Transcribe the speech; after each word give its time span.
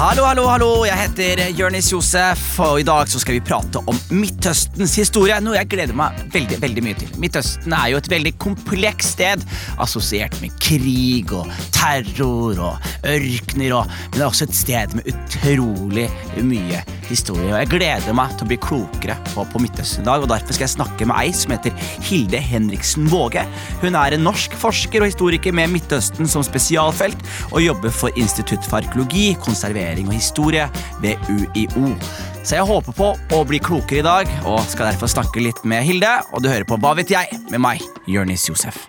Hallo, 0.00 0.22
hallo, 0.24 0.46
hallo. 0.48 0.68
Jeg 0.88 0.96
heter 0.96 1.40
Jørnis 1.58 1.90
Josef, 1.92 2.40
og 2.64 2.78
i 2.80 2.84
dag 2.88 3.04
skal 3.12 3.34
vi 3.36 3.42
prate 3.44 3.82
om 3.84 3.98
Midtøstens 4.16 4.94
historie. 4.96 5.36
Noe 5.44 5.58
jeg 5.58 5.68
gleder 5.74 5.92
meg 5.92 6.22
veldig 6.32 6.56
veldig 6.62 6.84
mye 6.86 6.96
til. 7.02 7.10
Midtøsten 7.20 7.74
er 7.76 7.90
jo 7.92 8.00
et 8.00 8.08
veldig 8.08 8.32
komplekst 8.40 9.18
sted, 9.18 9.44
assosiert 9.76 10.38
med 10.40 10.56
krig 10.64 11.34
og 11.36 11.52
terror 11.76 12.62
og 12.70 12.88
ørkener. 13.12 13.76
Og, 13.76 13.92
men 14.08 14.16
det 14.16 14.24
er 14.24 14.30
også 14.30 14.48
et 14.48 14.56
sted 14.56 14.96
med 14.96 15.12
utrolig 15.12 16.08
mye 16.48 16.80
historie. 17.12 17.50
Og 17.50 17.58
jeg 17.58 17.70
gleder 17.74 18.16
meg 18.16 18.34
til 18.36 18.46
å 18.46 18.50
bli 18.50 18.58
klokere 18.62 19.16
på, 19.32 19.44
på 19.52 19.62
Midtøsten 19.62 20.04
i 20.04 20.08
dag, 20.08 20.24
og 20.24 20.30
derfor 20.32 20.56
skal 20.56 20.66
jeg 20.66 20.74
snakke 20.76 21.08
med 21.10 21.18
ei 21.20 21.34
som 21.36 21.54
heter 21.54 21.74
Hilde 22.06 22.40
Henriksen 22.42 23.08
Våge. 23.10 23.44
Hun 23.84 23.98
er 23.98 24.16
en 24.16 24.26
norsk 24.26 24.56
forsker 24.60 25.02
og 25.04 25.10
historiker 25.10 25.54
med 25.56 25.72
Midtøsten 25.74 26.30
som 26.30 26.44
spesialfelt, 26.46 27.24
og 27.50 27.64
jobber 27.64 27.94
for 27.94 28.14
Institutt 28.20 28.66
for 28.66 28.80
arkeologi, 28.80 29.32
konservering 29.42 30.10
og 30.10 30.18
historie 30.18 30.68
ved 31.04 31.18
UiO. 31.30 31.94
Så 32.40 32.56
jeg 32.56 32.68
håper 32.70 32.96
på 32.96 33.10
å 33.36 33.42
bli 33.48 33.60
klokere 33.62 34.00
i 34.00 34.06
dag, 34.06 34.30
og 34.48 34.62
skal 34.70 34.92
derfor 34.92 35.10
snakke 35.12 35.42
litt 35.44 35.60
med 35.68 35.84
Hilde. 35.86 36.14
Og 36.32 36.44
du 36.44 36.48
hører 36.48 36.68
på 36.68 36.80
Hva 36.80 36.94
vet 36.98 37.12
jeg? 37.12 37.28
med 37.50 37.60
meg, 37.62 37.84
Jørnis 38.08 38.46
Josef. 38.48 38.86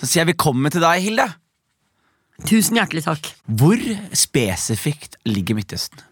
Så 0.00 0.10
sier 0.10 0.24
jeg 0.24 0.34
velkommen 0.34 0.72
til 0.74 0.84
deg, 0.84 1.00
Hilde. 1.06 1.30
Tusen 2.42 2.80
hjertelig 2.80 3.04
takk. 3.06 3.30
Hvor 3.46 3.78
spesifikt 4.16 5.14
ligger 5.28 5.54
Midtøsten? 5.58 6.02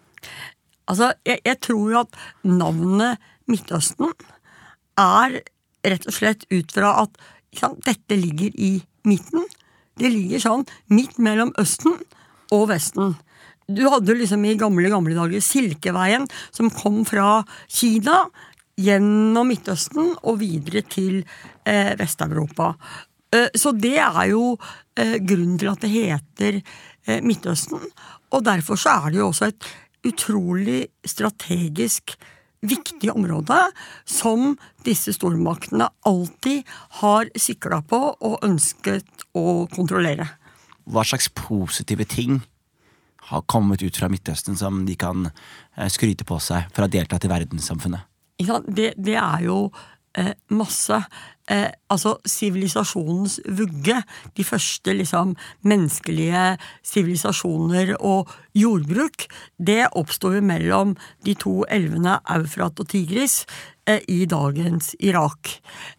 Altså, 0.86 1.12
jeg, 1.26 1.40
jeg 1.46 1.58
tror 1.64 2.04
at 2.04 2.20
navnet 2.46 3.18
Midtøsten 3.50 4.12
er 5.00 5.40
rett 5.82 6.06
og 6.06 6.14
slett 6.14 6.46
ut 6.52 6.70
fra 6.74 6.94
at 7.02 7.18
sant, 7.58 7.82
dette 7.86 8.18
ligger 8.18 8.54
i 8.54 8.76
midten. 9.08 9.48
Det 9.98 10.12
ligger 10.12 10.42
sånn 10.42 10.64
midt 10.94 11.18
mellom 11.22 11.52
Østen 11.60 11.98
og 12.54 12.68
Vesten. 12.70 13.16
Du 13.66 13.82
hadde 13.90 14.16
liksom 14.18 14.44
i 14.46 14.56
gamle, 14.60 14.90
gamle 14.92 15.16
dager 15.16 15.42
Silkeveien, 15.42 16.28
som 16.54 16.70
kom 16.74 17.02
fra 17.08 17.42
Kina 17.66 18.24
gjennom 18.80 19.50
Midtøsten 19.50 20.14
og 20.22 20.38
videre 20.40 20.84
til 20.86 21.22
eh, 21.68 21.92
Vest-Europa. 21.98 22.72
Eh, 23.32 23.48
så 23.54 23.72
det 23.72 23.96
er 24.02 24.26
jo 24.32 24.56
eh, 24.98 25.16
grunnen 25.24 25.56
til 25.60 25.72
at 25.72 25.84
det 25.84 25.92
heter 25.92 26.60
eh, 26.60 27.22
Midtøsten. 27.24 27.80
Og 28.32 28.44
derfor 28.44 28.80
så 28.80 28.98
er 28.98 29.12
det 29.12 29.22
jo 29.22 29.30
også 29.30 29.50
et 29.50 29.68
utrolig 30.08 30.84
strategisk 31.06 32.16
viktig 32.62 33.10
område 33.10 33.58
som 34.06 34.52
disse 34.86 35.14
stormaktene 35.16 35.88
alltid 36.06 36.68
har 37.00 37.30
sikla 37.38 37.80
på 37.86 38.00
og 38.14 38.46
ønsket 38.46 39.26
å 39.38 39.64
kontrollere. 39.72 40.28
Hva 40.86 41.02
slags 41.06 41.28
positive 41.34 42.06
ting 42.06 42.40
har 43.30 43.44
kommet 43.50 43.82
ut 43.82 43.98
fra 43.98 44.10
Midtøsten 44.10 44.58
som 44.58 44.82
de 44.86 44.94
kan 44.98 45.28
skryte 45.90 46.26
på 46.26 46.38
seg 46.42 46.70
for 46.70 46.82
å 46.82 46.88
ha 46.88 46.94
deltatt 46.94 47.26
i 47.26 47.30
verdenssamfunnet? 47.30 48.06
Ja. 48.42 48.58
Det, 48.66 48.92
det 48.98 49.16
er 49.18 49.44
jo 49.46 49.58
eh, 50.18 50.34
masse. 50.54 50.98
Eh, 51.52 51.68
altså 51.92 52.14
sivilisasjonens 52.28 53.40
vugge. 53.58 53.98
De 54.36 54.44
første 54.46 54.94
liksom 54.96 55.34
menneskelige 55.68 56.56
sivilisasjoner 56.86 57.96
og 58.00 58.30
jordbruk. 58.56 59.26
Det 59.58 59.84
oppsto 59.98 60.32
mellom 60.40 60.94
de 61.26 61.34
to 61.36 61.62
elvene 61.68 62.18
Eufrat 62.36 62.80
og 62.80 62.88
Tigris 62.88 63.42
eh, 63.86 64.00
i 64.08 64.24
dagens 64.24 64.94
Irak. 65.00 65.58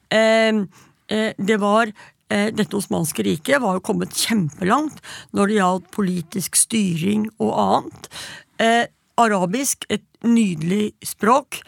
Eh, 0.09 0.66
eh, 1.14 1.31
det 1.38 1.59
var 1.62 1.92
eh, 1.92 2.50
dette 2.56 2.80
osmanske 2.80 3.26
riket 3.28 3.62
var 3.62 3.78
jo 3.78 3.86
kommet 3.86 4.18
kjempelangt 4.18 5.04
når 5.38 5.52
det 5.52 5.59
gjaldt 5.59 5.94
politisk 5.94 6.58
styring 6.58 7.30
og 7.38 7.54
annet. 7.68 8.12
Eh, 8.58 8.86
arabisk, 9.22 9.85
et 9.94 10.06
nydelig 10.25 10.96
språk 11.06 11.62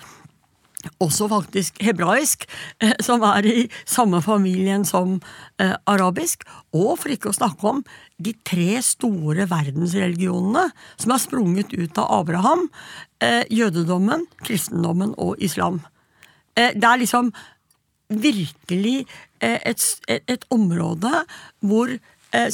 også 1.04 1.28
faktisk 1.32 1.80
hebraisk, 1.84 2.46
eh, 2.82 2.94
som 3.04 3.24
er 3.28 3.46
i 3.46 3.66
samme 3.86 4.22
familien 4.26 4.86
som 4.88 5.18
eh, 5.62 5.76
arabisk. 5.86 6.46
Og 6.76 7.00
for 7.02 7.14
ikke 7.14 7.32
å 7.32 7.38
snakke 7.38 7.70
om 7.70 7.82
de 8.18 8.36
tre 8.48 8.80
store 8.86 9.48
verdensreligionene 9.52 10.70
som 10.96 11.16
er 11.16 11.24
sprunget 11.24 11.74
ut 11.76 11.98
av 12.02 12.12
Abraham. 12.22 12.70
Eh, 13.24 13.44
jødedommen, 13.52 14.28
kristendommen 14.46 15.16
og 15.18 15.42
islam. 15.44 15.82
Det 16.56 16.88
er 16.88 17.00
liksom 17.02 17.34
virkelig 18.08 19.02
et, 19.44 19.82
et, 20.08 20.46
område 20.56 21.12
hvor, 21.60 21.90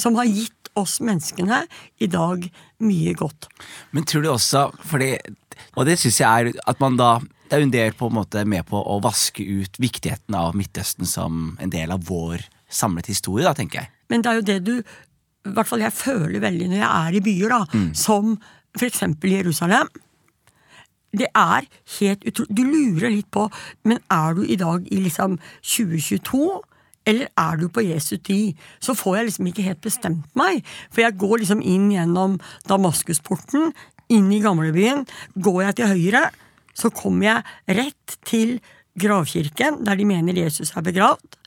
som 0.01 0.15
har 0.17 0.25
gitt 0.25 0.71
oss 0.73 0.95
menneskene 1.05 1.59
i 2.01 2.07
dag 2.09 2.47
mye 2.81 3.13
godt. 3.19 3.45
Men 3.93 4.07
tror 4.09 4.25
du 4.25 4.31
også, 4.31 4.71
fordi, 4.89 5.11
og 5.75 5.85
det 5.85 5.99
syns 6.01 6.17
jeg 6.23 6.47
er 6.49 6.65
at 6.65 6.81
man 6.81 6.97
da 6.97 7.11
det 7.51 7.57
er 7.57 7.65
jo 7.65 7.67
en 7.67 7.73
del 7.73 7.95
på 7.99 8.07
en 8.07 8.15
måte 8.15 8.41
med 8.47 8.63
på 8.69 8.79
å 8.79 8.93
vaske 9.03 9.43
ut 9.43 9.75
viktigheten 9.83 10.35
av 10.39 10.53
Midtøsten 10.55 11.03
som 11.09 11.57
en 11.59 11.71
del 11.73 11.91
av 11.91 12.05
vår 12.07 12.45
samlet 12.71 13.09
historie, 13.11 13.43
da, 13.43 13.51
tenker 13.51 13.81
jeg. 13.81 13.91
Men 14.07 14.23
det 14.23 14.31
er 14.31 14.37
jo 14.37 14.45
det 14.47 14.59
du 14.63 14.75
i 14.79 15.51
hvert 15.51 15.67
fall 15.67 15.83
jeg 15.83 15.97
føler 15.97 16.39
veldig 16.39 16.69
når 16.71 16.79
jeg 16.79 16.87
er 16.87 17.17
i 17.17 17.23
byer, 17.25 17.51
da, 17.51 17.61
mm. 17.73 17.89
som 17.97 18.37
eksempel 18.79 19.33
Jerusalem. 19.35 19.89
Det 21.11 21.27
er 21.35 21.65
helt 21.99 22.21
utrolig 22.23 22.55
Du 22.55 22.61
lurer 22.63 23.11
litt 23.11 23.27
på 23.35 23.49
Men 23.83 23.97
er 24.07 24.37
du 24.37 24.45
i 24.45 24.55
dag 24.55 24.85
i 24.87 25.01
liksom 25.03 25.41
2022? 25.59 26.45
Eller 27.03 27.27
er 27.35 27.57
du 27.59 27.65
på 27.67 27.83
Jesu 27.83 28.15
tid? 28.15 28.55
Så 28.79 28.95
får 28.95 29.17
jeg 29.17 29.27
liksom 29.27 29.49
ikke 29.51 29.65
helt 29.65 29.81
bestemt 29.83 30.39
meg. 30.39 30.63
For 30.87 31.03
jeg 31.03 31.19
går 31.19 31.41
liksom 31.41 31.65
inn 31.67 31.89
gjennom 31.91 32.39
Damaskusporten, 32.69 33.73
inn 34.07 34.31
i 34.31 34.39
gamlebyen. 34.39 35.03
Går 35.35 35.65
jeg 35.65 35.81
til 35.81 35.91
høyre, 35.91 36.23
så 36.77 36.91
kommer 36.93 37.27
jeg 37.27 37.77
rett 37.81 38.17
til 38.27 38.59
gravkirken, 38.99 39.81
der 39.85 39.97
de 39.97 40.05
mener 40.07 40.37
Jesus 40.37 40.73
er 40.75 40.85
begravd. 40.85 41.37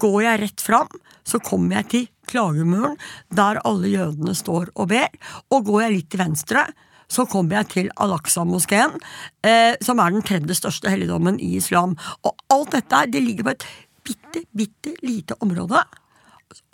Går 0.00 0.18
jeg 0.26 0.40
rett 0.42 0.64
fram, 0.64 0.90
så 1.24 1.40
kommer 1.42 1.80
jeg 1.80 1.88
til 1.92 2.08
klagemuren, 2.28 2.96
der 3.34 3.60
alle 3.68 3.90
jødene 3.92 4.34
står 4.36 4.72
og 4.74 4.90
ber. 4.92 5.12
Og 5.52 5.68
går 5.68 5.86
jeg 5.86 5.94
litt 5.96 6.10
til 6.12 6.22
venstre, 6.24 6.66
så 7.12 7.26
kommer 7.28 7.60
jeg 7.60 7.70
til 7.72 7.90
Al-Aqsa-moskeen, 8.00 8.96
eh, 9.44 9.74
som 9.84 10.00
er 10.00 10.14
den 10.14 10.24
tredje 10.24 10.56
største 10.56 10.92
helligdommen 10.92 11.40
i 11.40 11.54
islam. 11.58 11.96
Og 12.24 12.36
alt 12.52 12.72
dette 12.76 13.04
det 13.12 13.24
ligger 13.24 13.48
på 13.48 13.56
et 13.56 13.66
bitte, 14.06 14.44
bitte 14.56 14.94
lite 15.04 15.36
område. 15.44 15.82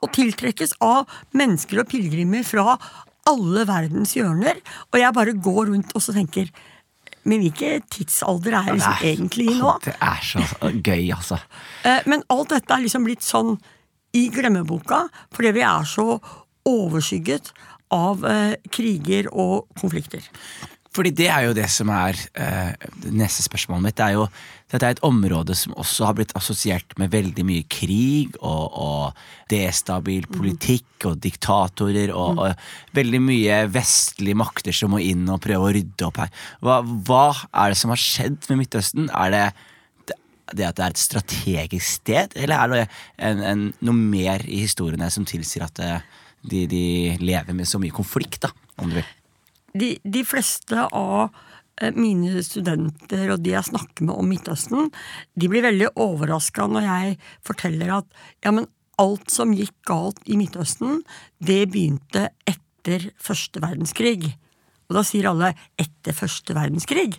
Og 0.02 0.12
tiltrekkes 0.14 0.76
av 0.84 1.10
mennesker 1.34 1.82
og 1.82 1.90
pilegrimer 1.90 2.46
fra 2.46 2.76
alle 3.28 3.66
verdens 3.68 4.14
hjørner. 4.16 4.60
Og 4.92 5.00
jeg 5.02 5.14
bare 5.14 5.36
går 5.36 5.72
rundt 5.72 5.94
og 5.94 6.04
så 6.04 6.14
tenker 6.16 6.50
men 7.24 7.42
hvilken 7.42 7.82
tidsalder 7.90 8.58
er 8.60 8.70
liksom 8.74 9.02
egentlig 9.10 9.48
i 9.52 9.56
nå? 9.58 9.74
Det 9.84 9.94
er 10.04 10.22
så 10.24 10.44
gøy, 10.70 11.08
altså. 11.16 11.40
Eh, 11.88 12.04
men 12.10 12.22
alt 12.32 12.54
dette 12.54 12.74
er 12.74 12.84
liksom 12.84 13.06
blitt 13.08 13.26
sånn 13.26 13.56
i 14.16 14.28
glemmeboka 14.32 15.04
fordi 15.34 15.52
vi 15.58 15.64
er 15.66 15.88
så 15.88 16.18
overskygget 16.68 17.52
av 17.94 18.24
eh, 18.28 18.54
kriger 18.74 19.30
og 19.32 19.68
konflikter. 19.80 20.24
Fordi 20.94 21.12
det 21.14 21.28
er 21.30 21.44
jo 21.46 21.56
det 21.56 21.66
som 21.70 21.90
er 21.92 22.16
det 23.02 23.12
neste 23.12 23.44
spørsmålet 23.44 23.84
mitt. 23.84 23.96
Det 23.98 24.06
er 24.06 24.16
jo, 24.16 24.24
dette 24.72 24.88
er 24.88 24.96
et 24.96 25.04
område 25.06 25.54
som 25.58 25.76
også 25.78 26.08
har 26.08 26.16
blitt 26.16 26.34
assosiert 26.38 26.94
med 27.00 27.12
veldig 27.12 27.44
mye 27.46 27.66
krig 27.70 28.38
og, 28.40 28.64
og 28.72 29.50
destabil 29.52 30.24
mm. 30.24 30.36
politikk 30.38 31.08
og 31.10 31.20
diktatorer 31.24 32.12
og, 32.14 32.38
mm. 32.38 32.42
og, 32.44 32.68
veldig 32.96 33.22
mye 33.24 33.62
vestlige 33.72 34.38
makter 34.40 34.76
som 34.76 34.94
må 34.96 35.02
inn 35.04 35.28
og 35.28 35.42
prøve 35.44 35.68
å 35.68 35.74
rydde 35.76 36.08
opp 36.08 36.22
her. 36.24 36.32
Hva, 36.64 36.80
hva 36.82 37.24
er 37.52 37.74
det 37.74 37.80
som 37.80 37.92
har 37.92 38.02
skjedd 38.02 38.48
med 38.48 38.64
Midtøsten? 38.64 39.12
Er 39.12 39.34
det 39.34 39.48
det 40.56 40.64
at 40.64 40.78
det 40.78 40.84
er 40.84 40.94
et 40.94 41.00
strategisk 41.00 41.98
sted, 41.98 42.32
eller 42.40 42.56
er 42.56 42.70
det 42.72 42.84
en, 43.20 43.42
en, 43.44 43.64
noe 43.84 43.96
mer 43.98 44.44
i 44.48 44.62
historiene 44.62 45.10
som 45.12 45.26
tilsier 45.28 45.66
at 45.66 45.76
det, 45.76 45.90
de, 46.40 46.62
de, 46.70 46.84
lever 47.20 47.52
med 47.52 47.68
så 47.68 47.80
mye 47.82 47.92
konflikt, 47.92 48.46
da, 48.46 48.52
om 48.80 48.88
du 48.88 48.96
vil? 48.96 49.10
De, 49.74 49.96
de 50.04 50.24
fleste 50.26 50.86
av 50.94 51.28
eh, 51.80 51.92
mine 51.96 52.42
studenter 52.44 53.34
og 53.34 53.44
de 53.44 53.54
jeg 53.54 53.70
snakker 53.70 54.06
med 54.08 54.14
om 54.16 54.28
Midtøsten, 54.30 54.90
de 55.34 55.50
blir 55.50 55.66
veldig 55.66 55.92
overraska 56.00 56.68
når 56.70 56.88
jeg 56.88 57.18
forteller 57.46 57.94
at 58.00 58.20
ja, 58.44 58.52
men 58.54 58.68
alt 58.98 59.30
som 59.30 59.54
gikk 59.54 59.74
galt 59.86 60.18
i 60.26 60.38
Midtøsten, 60.38 61.02
det 61.38 61.68
begynte 61.72 62.28
etter 62.48 63.10
første 63.22 63.62
verdenskrig. 63.62 64.34
Og 64.88 64.96
da 64.96 65.04
sier 65.04 65.28
alle 65.28 65.52
'etter 65.78 66.16
første 66.16 66.54
verdenskrig'. 66.56 67.18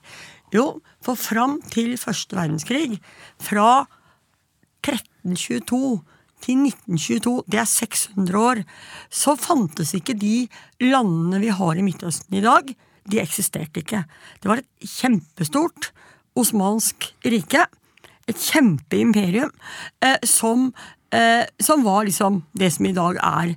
Jo, 0.52 0.82
for 1.02 1.16
fram 1.16 1.62
til 1.70 1.94
første 1.98 2.36
verdenskrig, 2.36 3.00
fra 3.38 3.86
1322 4.82 6.02
til 6.44 6.66
1922, 6.68 7.34
det 7.52 7.60
er 7.62 7.70
600 7.70 8.40
år, 8.40 8.62
så 9.12 9.36
fantes 9.40 9.94
ikke 9.98 10.16
de 10.18 10.48
landene 10.82 11.42
vi 11.44 11.52
har 11.54 11.80
i 11.80 11.86
Midtøsten 11.86 12.40
i 12.40 12.44
dag. 12.46 12.72
De 13.10 13.22
eksisterte 13.22 13.82
ikke. 13.82 14.04
Det 14.42 14.52
var 14.52 14.62
et 14.62 14.90
kjempestort 15.00 15.92
osmansk 16.40 17.10
rike. 17.26 17.66
Et 18.30 18.38
kjempeimperium 18.38 19.52
eh, 20.06 20.16
eh, 20.16 21.46
som, 21.60 21.84
var 21.84 22.06
liksom 22.06 22.44
det 22.54 22.72
som 22.76 22.86
i 22.86 22.96
dag 22.96 23.20
er 23.24 23.56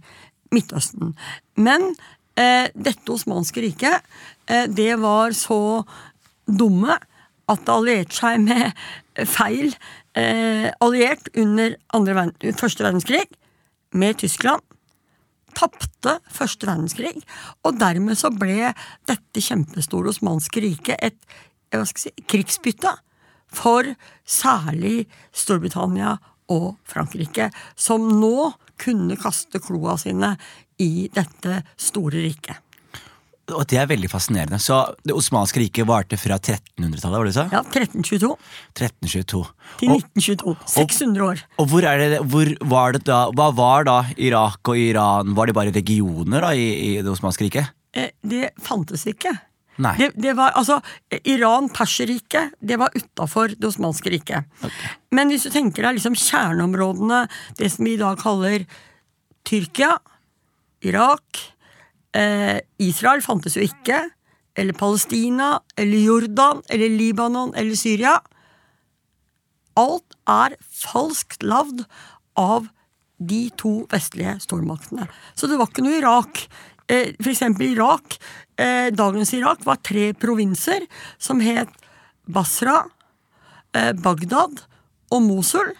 Midtøsten. 0.52 1.14
Men 1.56 1.92
eh, 2.36 2.68
dette 2.74 3.12
osmanske 3.12 3.64
riket, 3.64 4.02
eh, 4.48 4.66
det 4.68 4.96
var 5.00 5.36
så 5.36 5.82
dumme 6.48 6.96
at 7.50 7.64
det 7.66 7.74
allierte 7.74 8.16
seg 8.16 8.40
med 8.42 8.72
feil 9.28 9.72
eh, 10.18 10.68
alliert 10.80 11.28
under 11.36 11.76
verden- 11.92 12.58
første 12.58 12.84
verdenskrig 12.84 13.24
med 13.92 14.18
Tyskland. 14.22 14.62
Tapte 15.52 16.16
første 16.32 16.66
verdenskrig, 16.66 17.20
og 17.64 17.76
dermed 17.80 18.16
så 18.16 18.30
ble 18.32 18.72
dette 19.08 19.44
kjempestore 19.44 20.14
osmanske 20.14 20.62
riket 20.64 20.96
et 21.04 21.18
eh, 21.72 21.84
si, 21.92 22.12
krigsbytte 22.24 22.94
for 23.52 23.84
særlig 24.24 25.06
Storbritannia 25.36 26.16
og 26.52 26.76
Frankrike, 26.88 27.50
som 27.76 28.08
nå 28.20 28.52
kunne 28.80 29.18
kaste 29.20 29.60
kloa 29.62 29.98
sine 30.00 30.34
i 30.80 31.08
dette 31.12 31.60
store 31.76 32.24
riket. 32.24 32.56
Og 33.54 33.66
det 33.70 33.78
er 33.82 33.86
veldig 33.90 34.08
fascinerende. 34.10 34.58
Så 34.62 34.78
Det 35.04 35.14
osmanske 35.14 35.60
riket 35.62 35.86
varte 35.88 36.16
fra 36.20 36.38
1300-tallet, 36.38 37.18
var 37.18 37.24
det 37.28 37.32
du 37.32 37.36
sa? 37.38 37.44
Ja, 37.52 37.60
1322 37.62 38.32
1322. 38.76 39.42
til 39.82 39.92
Og, 39.92 40.02
1922. 40.16 40.56
600 40.74 41.26
år. 41.28 41.44
og 41.58 41.68
hvor 41.72 41.86
er 41.88 41.98
det, 42.02 42.20
hvor 42.32 42.50
var 42.72 42.92
det 42.96 43.04
da, 43.08 43.20
hva 43.36 43.50
var 43.54 43.84
da 43.88 43.96
Irak 44.16 44.60
og 44.72 44.78
Iran? 44.78 45.34
Var 45.36 45.46
de 45.46 45.56
bare 45.60 45.72
regioner 45.74 46.40
da 46.48 46.52
i, 46.56 46.68
i 46.88 46.92
det 47.02 47.10
osmanske 47.12 47.46
riket? 47.48 47.72
Eh, 47.94 48.10
Det 48.24 48.50
fantes 48.62 49.04
ikke. 49.06 49.32
Nei. 49.82 49.94
Det, 49.96 50.10
det 50.20 50.34
var, 50.36 50.52
altså, 50.60 50.76
Iran, 51.24 51.70
Perserriket, 51.72 52.52
det 52.60 52.76
var 52.78 52.92
utafor 52.94 53.54
det 53.56 53.64
osmanske 53.70 54.10
riket. 54.12 54.44
Men 55.10 55.32
hvis 55.32 55.46
du 55.48 55.50
tenker 55.50 55.82
deg 55.86 55.96
liksom 55.96 56.12
kjerneområdene, 56.14 57.22
det 57.56 57.70
som 57.72 57.84
vi 57.88 57.94
i 57.96 58.00
dag 58.00 58.20
kaller 58.20 58.66
Tyrkia, 59.48 59.94
Irak, 60.84 61.40
Israel 62.12 63.22
fantes 63.24 63.54
jo 63.56 63.62
ikke, 63.64 64.02
eller 64.58 64.76
Palestina, 64.76 65.54
eller 65.80 66.02
Jordan, 66.04 66.60
eller 66.68 66.92
Libanon, 66.92 67.54
eller 67.56 67.78
Syria 67.78 68.18
Alt 69.78 70.16
er 70.28 70.56
falskt 70.60 71.44
lagd 71.46 71.84
av 72.38 72.68
de 73.22 73.46
to 73.58 73.82
vestlige 73.92 74.34
stormaktene. 74.42 75.06
Så 75.38 75.48
det 75.48 75.58
var 75.60 75.70
ikke 75.70 75.84
noe 75.86 76.00
Irak. 76.00 76.42
Eh, 76.88 77.14
For 77.22 77.30
eksempel 77.32 77.72
Irak, 77.72 78.18
eh, 78.58 78.90
dagens 78.90 79.32
Irak, 79.32 79.64
var 79.64 79.76
tre 79.76 80.12
provinser 80.12 80.86
som 81.18 81.40
het 81.40 81.68
Basra, 82.28 82.84
eh, 83.74 83.92
Bagdad 83.92 84.64
og 85.10 85.22
Mosul. 85.22 85.72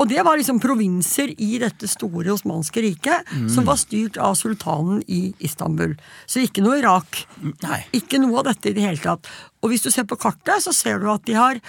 Og 0.00 0.08
det 0.08 0.22
var 0.24 0.38
liksom 0.40 0.60
provinser 0.62 1.34
i 1.36 1.58
dette 1.60 1.88
store 1.90 2.32
osmanske 2.32 2.80
riket 2.80 3.28
som 3.52 3.66
var 3.68 3.76
styrt 3.80 4.16
av 4.16 4.34
sultanen 4.38 5.02
i 5.12 5.34
Istanbul. 5.44 5.92
Så 6.26 6.40
ikke 6.40 6.64
noe 6.64 6.78
Irak. 6.80 7.20
Nei. 7.66 7.82
Ikke 7.98 8.20
noe 8.22 8.40
av 8.40 8.48
dette 8.48 8.70
i 8.72 8.76
det 8.78 8.86
hele 8.86 9.02
tatt. 9.02 9.28
Og 9.60 9.72
hvis 9.72 9.84
du 9.84 9.90
ser 9.92 10.08
på 10.08 10.16
kartet, 10.20 10.64
så 10.64 10.72
ser 10.72 11.02
du 11.02 11.10
at 11.12 11.26
de 11.28 11.36
har 11.36 11.60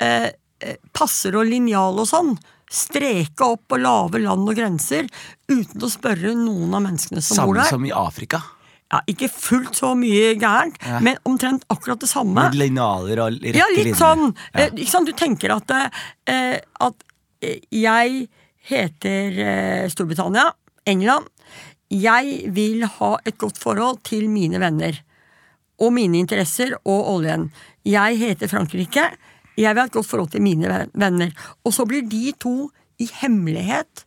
eh, 0.00 0.30
eh, 0.64 0.76
passer 0.96 1.36
og 1.36 1.44
linjal 1.50 2.00
og 2.00 2.08
sånn. 2.08 2.34
Streke 2.72 3.44
opp 3.44 3.76
og 3.76 3.84
lave 3.84 4.24
land 4.24 4.48
og 4.48 4.56
grenser 4.56 5.06
uten 5.52 5.84
å 5.84 5.92
spørre 5.92 6.32
noen 6.38 6.72
av 6.74 6.86
menneskene 6.88 7.20
som 7.22 7.44
bor 7.44 7.60
der. 7.60 7.68
Samme 7.68 7.84
som 7.84 7.88
i 7.90 7.92
Afrika. 7.94 8.40
Ja, 8.94 9.00
ikke 9.10 9.28
fullt 9.32 9.76
så 9.78 9.94
mye 9.98 10.34
gærent, 10.38 10.76
Ja. 10.84 11.00
men 11.00 11.16
omtrent 11.26 11.64
akkurat 11.72 12.00
det 12.00 12.08
samme. 12.08 12.34
Med 12.48 12.54
linealer 12.54 13.20
og 13.24 13.32
rette 13.42 13.56
Ja, 13.58 13.66
litt 13.72 13.86
linjer. 13.88 13.96
sånn. 13.98 14.36
Ja. 14.54 14.66
Eh? 14.66 15.04
Du 15.04 15.12
tenker 15.12 15.56
at, 15.56 15.70
eh, 16.26 16.60
at 16.80 16.94
jeg 17.72 18.26
heter 18.68 19.40
eh, 19.44 19.88
Storbritannia, 19.92 20.50
England. 20.88 21.28
Jeg 21.92 22.50
vil 22.54 22.86
ha 22.98 23.10
et 23.26 23.38
godt 23.38 23.60
forhold 23.60 24.00
til 24.06 24.28
mine 24.32 24.60
venner. 24.62 24.96
Og 25.82 25.92
mine 25.94 26.20
interesser 26.22 26.76
og 26.84 27.10
oljen. 27.16 27.48
Jeg 27.84 28.18
heter 28.20 28.50
Frankrike. 28.50 29.10
Jeg 29.58 29.74
vil 29.74 29.82
ha 29.82 29.88
et 29.88 29.96
godt 29.96 30.08
forhold 30.08 30.32
til 30.32 30.42
mine 30.42 30.86
venner. 30.94 31.34
Og 31.64 31.74
så 31.76 31.86
blir 31.88 32.06
de 32.08 32.32
to 32.40 32.70
i 33.02 33.08
hemmelighet, 33.20 34.04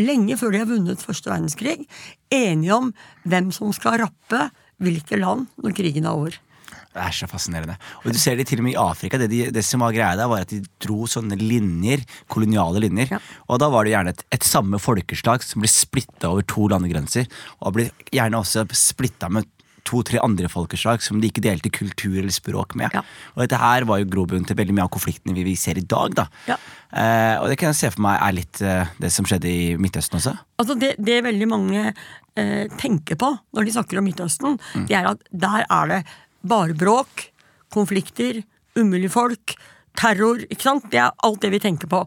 lenge 0.00 0.36
før 0.40 0.52
de 0.52 0.60
har 0.62 0.70
vunnet 0.70 1.02
første 1.04 1.30
verdenskrig, 1.30 1.84
enige 2.32 2.74
om 2.74 2.92
hvem 3.28 3.50
som 3.52 3.74
skal 3.76 4.00
rappe 4.04 4.48
hvilke 4.82 5.18
land 5.20 5.46
når 5.60 5.76
krigen 5.76 6.08
er 6.08 6.16
over. 6.16 6.36
Det 6.66 7.02
er 7.04 7.16
så 7.16 7.28
fascinerende. 7.30 7.76
Og 8.02 8.14
du 8.14 8.20
ser 8.20 8.38
det 8.38 8.46
til 8.50 8.62
og 8.62 8.66
med 8.66 8.74
i 8.74 8.80
Afrika. 8.80 9.20
Det, 9.20 9.28
de, 9.32 9.42
det 9.52 9.64
som 9.66 9.84
var 9.84 9.94
greia 9.96 10.14
der, 10.18 10.30
var 10.30 10.46
at 10.46 10.54
de 10.54 10.62
dro 10.82 11.08
sånne 11.10 11.38
linjer, 11.40 12.04
koloniale 12.32 12.82
linjer. 12.86 13.12
Ja. 13.16 13.20
Og 13.50 13.60
da 13.62 13.68
var 13.72 13.86
det 13.86 13.92
gjerne 13.96 14.14
et, 14.16 14.24
et 14.38 14.46
samme 14.46 14.80
folkeslag 14.82 15.44
som 15.44 15.64
ble 15.64 15.70
splitta 15.70 16.32
over 16.32 16.46
to 16.48 16.70
landegrenser. 16.72 17.28
Og 17.60 17.76
ble 17.76 17.90
gjerne 18.14 18.40
også 18.40 18.66
splitta 18.76 19.30
med 19.32 19.48
to-tre 19.86 20.20
andre 20.22 20.50
folkeslag 20.50 21.04
som 21.04 21.20
de 21.22 21.30
ikke 21.30 21.44
delte 21.44 21.72
kultur 21.74 22.18
eller 22.18 22.34
språk 22.34 22.76
med. 22.78 22.94
Ja. 22.94 23.04
Og 23.34 23.44
dette 23.44 23.60
her 23.60 23.86
var 23.88 24.00
jo 24.02 24.10
grobunnen 24.10 24.46
til 24.48 24.58
veldig 24.58 24.76
mye 24.76 24.86
av 24.86 24.92
konfliktene 24.94 25.36
vi, 25.36 25.46
vi 25.46 25.56
ser 25.58 25.78
i 25.80 25.86
dag. 25.86 26.16
da. 26.18 26.26
Ja. 26.50 26.58
Eh, 26.90 27.34
og 27.40 27.50
det 27.50 27.58
kan 27.60 27.72
jeg 27.72 27.80
se 27.80 27.92
for 27.94 28.04
meg 28.06 28.20
er 28.22 28.36
litt 28.36 28.62
eh, 28.64 28.92
det 29.02 29.12
som 29.14 29.26
skjedde 29.28 29.50
i 29.50 29.64
Midtøsten 29.80 30.20
også. 30.20 30.36
Altså 30.62 30.78
det, 30.80 30.94
det 31.02 31.22
veldig 31.26 31.50
mange 31.50 31.82
eh, 31.90 32.64
tenker 32.80 33.18
på 33.20 33.32
når 33.56 33.66
de 33.66 33.74
snakker 33.78 34.00
om 34.00 34.06
Midtøsten, 34.08 34.60
det 34.88 34.98
er 34.98 35.10
at 35.14 35.26
der 35.30 35.66
er 35.66 35.92
det 35.92 36.00
bare 36.48 36.76
bråk, 36.78 37.30
konflikter, 37.74 38.42
umulige 38.78 39.12
folk, 39.12 39.56
terror. 39.96 40.42
ikke 40.50 40.68
sant? 40.68 40.90
Det 40.92 41.00
er 41.00 41.14
alt 41.26 41.42
det 41.42 41.52
vi 41.54 41.62
tenker 41.62 41.90
på. 41.90 42.04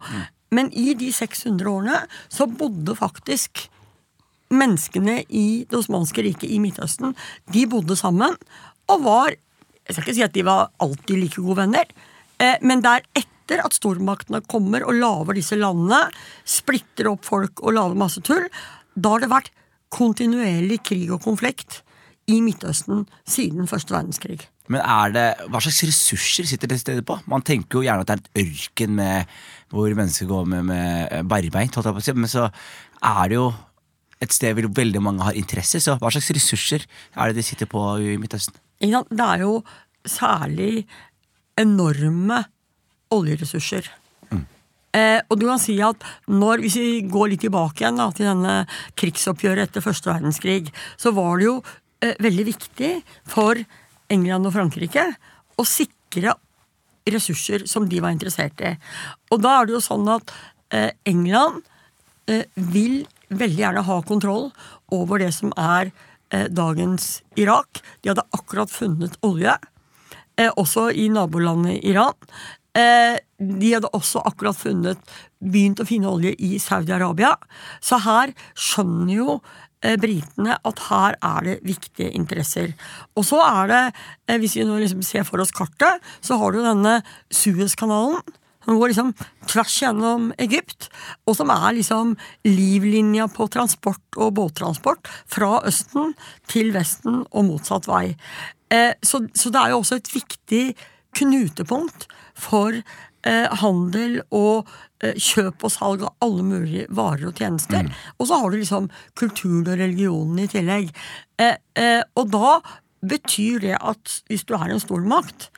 Men 0.55 0.71
i 0.73 0.93
de 0.97 1.11
600 1.13 1.69
årene 1.69 1.99
så 2.31 2.47
bodde 2.49 2.95
faktisk 2.97 3.67
menneskene 4.49 5.21
i 5.29 5.65
det 5.69 5.77
osmanske 5.77 6.23
riket 6.25 6.49
i 6.49 6.57
Midtøsten 6.61 7.13
de 7.53 7.67
bodde 7.69 7.97
sammen 7.99 8.33
og 8.89 9.03
var 9.05 9.35
Jeg 9.35 9.95
skal 9.95 10.03
ikke 10.03 10.15
si 10.17 10.25
at 10.25 10.33
de 10.33 10.45
var 10.45 10.67
alltid 10.85 11.17
like 11.17 11.41
gode 11.41 11.55
venner, 11.63 11.87
eh, 12.37 12.59
men 12.61 12.83
det 12.85 12.91
er 12.91 13.23
etter 13.23 13.63
at 13.65 13.73
stormaktene 13.73 14.43
kommer 14.45 14.83
og 14.85 14.93
lager 14.93 15.33
disse 15.33 15.57
landene, 15.57 16.11
splitter 16.45 17.09
opp 17.09 17.25
folk 17.25 17.63
og 17.63 17.73
lager 17.73 17.97
masse 17.97 18.21
tull, 18.21 18.45
da 18.93 19.15
har 19.15 19.23
det 19.23 19.31
vært 19.31 19.49
kontinuerlig 19.89 20.77
krig 20.85 21.09
og 21.09 21.23
konflikt 21.25 21.79
i 22.29 22.39
Midtøsten 22.45 23.05
siden 23.27 23.69
første 23.69 23.95
verdenskrig. 23.95 24.43
Men 24.69 24.83
er 24.85 25.13
det, 25.15 25.25
hva 25.49 25.61
slags 25.63 25.81
ressurser 25.87 26.45
sitter 26.49 26.69
det 26.69 26.77
stedet 26.81 27.05
på? 27.07 27.17
Man 27.31 27.41
tenker 27.45 27.79
jo 27.79 27.87
gjerne 27.87 28.05
at 28.05 28.11
det 28.11 28.17
er 28.17 28.21
et 28.21 28.43
ørken 28.45 28.93
med, 28.99 29.39
hvor 29.73 29.95
mennesker 29.97 30.29
går 30.29 30.45
med, 30.51 30.67
med 30.69 31.29
barbeint, 31.29 31.79
men 32.13 32.29
så 32.29 32.49
er 33.01 33.23
det 33.31 33.39
jo 33.39 33.49
et 34.21 34.35
sted 34.35 34.53
hvor 34.53 34.69
veldig 34.77 35.01
mange 35.01 35.25
har 35.25 35.37
interesser. 35.39 35.81
Så 35.81 35.97
hva 35.97 36.11
slags 36.13 36.29
ressurser 36.35 36.85
er 36.85 37.29
det 37.29 37.39
de 37.39 37.47
sitter 37.49 37.69
på 37.71 37.81
i 38.03 38.17
Midtøsten? 38.21 38.57
Det 38.79 39.25
er 39.25 39.45
jo 39.45 39.63
særlig 40.07 40.85
enorme 41.59 42.43
oljeressurser. 43.11 43.89
Eh, 44.97 45.19
og 45.29 45.37
du 45.37 45.45
kan 45.45 45.59
si 45.61 45.75
at 45.85 46.01
når, 46.25 46.63
Hvis 46.63 46.75
vi 46.81 47.01
går 47.05 47.27
litt 47.29 47.43
tilbake 47.45 47.83
igjen 47.83 47.99
da, 47.99 48.07
til 48.09 48.25
denne 48.25 48.55
krigsoppgjøret 48.97 49.67
etter 49.67 49.85
første 49.85 50.09
verdenskrig, 50.09 50.71
så 50.97 51.13
var 51.13 51.37
det 51.37 51.45
jo 51.45 51.59
veldig 51.99 52.45
viktig 52.47 52.91
for 53.27 53.59
England 54.09 54.47
og 54.47 54.55
Frankrike 54.55 55.03
å 55.59 55.65
sikre 55.67 56.35
ressurser 57.09 57.65
som 57.69 57.87
de 57.89 58.01
var 58.03 58.13
interessert 58.15 58.61
i. 58.63 58.75
Og 59.33 59.41
da 59.43 59.59
er 59.59 59.67
det 59.67 59.75
jo 59.77 59.83
sånn 59.83 60.07
at 60.11 60.33
eh, 60.75 60.91
England 61.09 61.63
eh, 62.29 62.45
vil 62.55 63.03
veldig 63.29 63.63
gjerne 63.63 63.85
ha 63.85 63.99
kontroll 64.07 64.49
over 64.95 65.21
det 65.21 65.31
som 65.35 65.53
er 65.57 65.91
eh, 66.33 66.47
dagens 66.49 67.19
Irak. 67.39 67.81
De 68.01 68.13
hadde 68.13 68.27
akkurat 68.35 68.71
funnet 68.71 69.17
olje, 69.25 69.55
eh, 70.37 70.51
også 70.55 70.89
i 70.91 71.09
nabolandet 71.13 71.83
Iran. 71.87 72.17
Eh, 72.77 73.17
de 73.39 73.73
hadde 73.73 73.89
også 73.95 74.21
akkurat 74.27 74.57
funnet 74.57 75.15
begynt 75.39 75.81
å 75.81 75.87
finne 75.87 76.11
olje 76.11 76.35
i 76.37 76.57
Saudi-Arabia. 76.61 77.33
Så 77.81 78.01
her 78.05 78.33
skjønner 78.53 79.15
jo 79.15 79.39
eh, 79.39 79.68
britene 80.01 80.57
at 80.65 80.81
her 80.89 81.15
er 81.23 81.45
det 81.45 81.55
viktige 81.67 82.11
interesser. 82.15 82.73
Og 83.15 83.25
så 83.27 83.39
er 83.45 83.71
det, 83.71 83.83
eh, 84.27 84.37
hvis 84.41 84.57
vi 84.57 84.67
nå 84.67 84.79
liksom 84.81 85.01
ser 85.05 85.23
for 85.23 85.39
oss 85.39 85.55
kartet, 85.55 86.03
så 86.21 86.37
har 86.39 86.51
du 86.51 86.61
denne 86.63 87.01
Suezkanalen. 87.31 88.21
Som 88.65 88.75
går 88.77 88.91
liksom 88.91 89.13
tvers 89.47 89.75
gjennom 89.81 90.33
Egypt, 90.37 90.89
og 91.25 91.37
som 91.37 91.49
er 91.49 91.77
liksom 91.77 92.11
livlinja 92.45 93.29
på 93.31 93.47
transport 93.49 94.19
og 94.19 94.35
båttransport 94.35 95.07
fra 95.31 95.61
Østen 95.65 96.11
til 96.51 96.73
Vesten 96.75 97.23
og 97.31 97.47
motsatt 97.47 97.87
vei. 97.87 98.17
Eh, 98.69 98.93
så, 99.01 99.23
så 99.33 99.49
det 99.49 99.61
er 99.61 99.73
jo 99.73 99.79
også 99.79 99.97
et 99.97 100.11
viktig 100.13 100.63
knutepunkt 101.17 102.05
for 102.37 102.75
eh, 103.27 103.47
handel 103.61 104.19
og 104.35 104.69
eh, 105.03 105.15
kjøp 105.15 105.65
og 105.65 105.73
salg 105.73 106.03
av 106.07 106.25
alle 106.25 106.45
mulige 106.45 106.87
varer 106.95 107.29
og 107.29 107.39
tjenester. 107.39 107.89
Og 108.17 108.29
så 108.29 108.39
har 108.41 108.51
du 108.51 108.59
liksom 108.59 108.89
kulturen 109.19 109.65
og 109.67 109.79
religionen 109.79 110.43
i 110.43 110.49
tillegg. 110.51 110.91
Eh, 111.39 111.57
eh, 111.79 112.01
og 112.15 112.31
da 112.33 112.59
betyr 112.99 113.63
det 113.63 113.77
at 113.79 114.19
hvis 114.27 114.45
du 114.47 114.55
er 114.57 114.73
en 114.73 114.83
stormakt, 114.83 115.49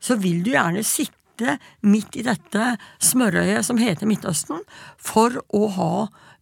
så 0.00 0.16
vil 0.20 0.42
du 0.44 0.52
gjerne 0.54 0.84
sitte 0.86 1.58
midt 1.84 2.16
i 2.16 2.24
dette 2.24 2.76
smørøyet 3.04 3.66
som 3.66 3.80
heter 3.80 4.08
Midtøsten, 4.08 4.62
for 4.96 5.36
å 5.52 5.66
ha 5.76 5.92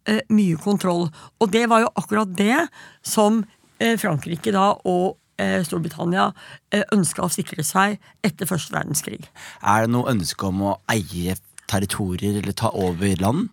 eh, 0.07 0.23
mye 0.31 0.59
kontroll. 0.61 1.09
Og 1.39 1.51
det 1.51 1.65
var 1.71 1.83
jo 1.83 1.93
akkurat 1.99 2.31
det 2.37 2.67
som 3.03 3.43
eh, 3.79 3.97
Frankrike 3.99 4.55
da 4.55 4.71
og 4.87 5.19
Storbritannia 5.67 6.29
eh, 6.71 6.85
ønska 6.95 7.25
å 7.25 7.31
sikre 7.31 7.65
seg 7.65 7.99
etter 8.23 8.47
første 8.49 8.75
verdenskrig. 8.75 9.25
Er 9.61 9.85
det 9.85 9.93
noe 9.95 10.11
ønske 10.13 10.47
om 10.47 10.63
å 10.71 10.77
eie 10.91 11.35
territorier 11.69 12.39
eller 12.41 12.55
ta 12.57 12.71
over 12.77 13.19
land? 13.21 13.49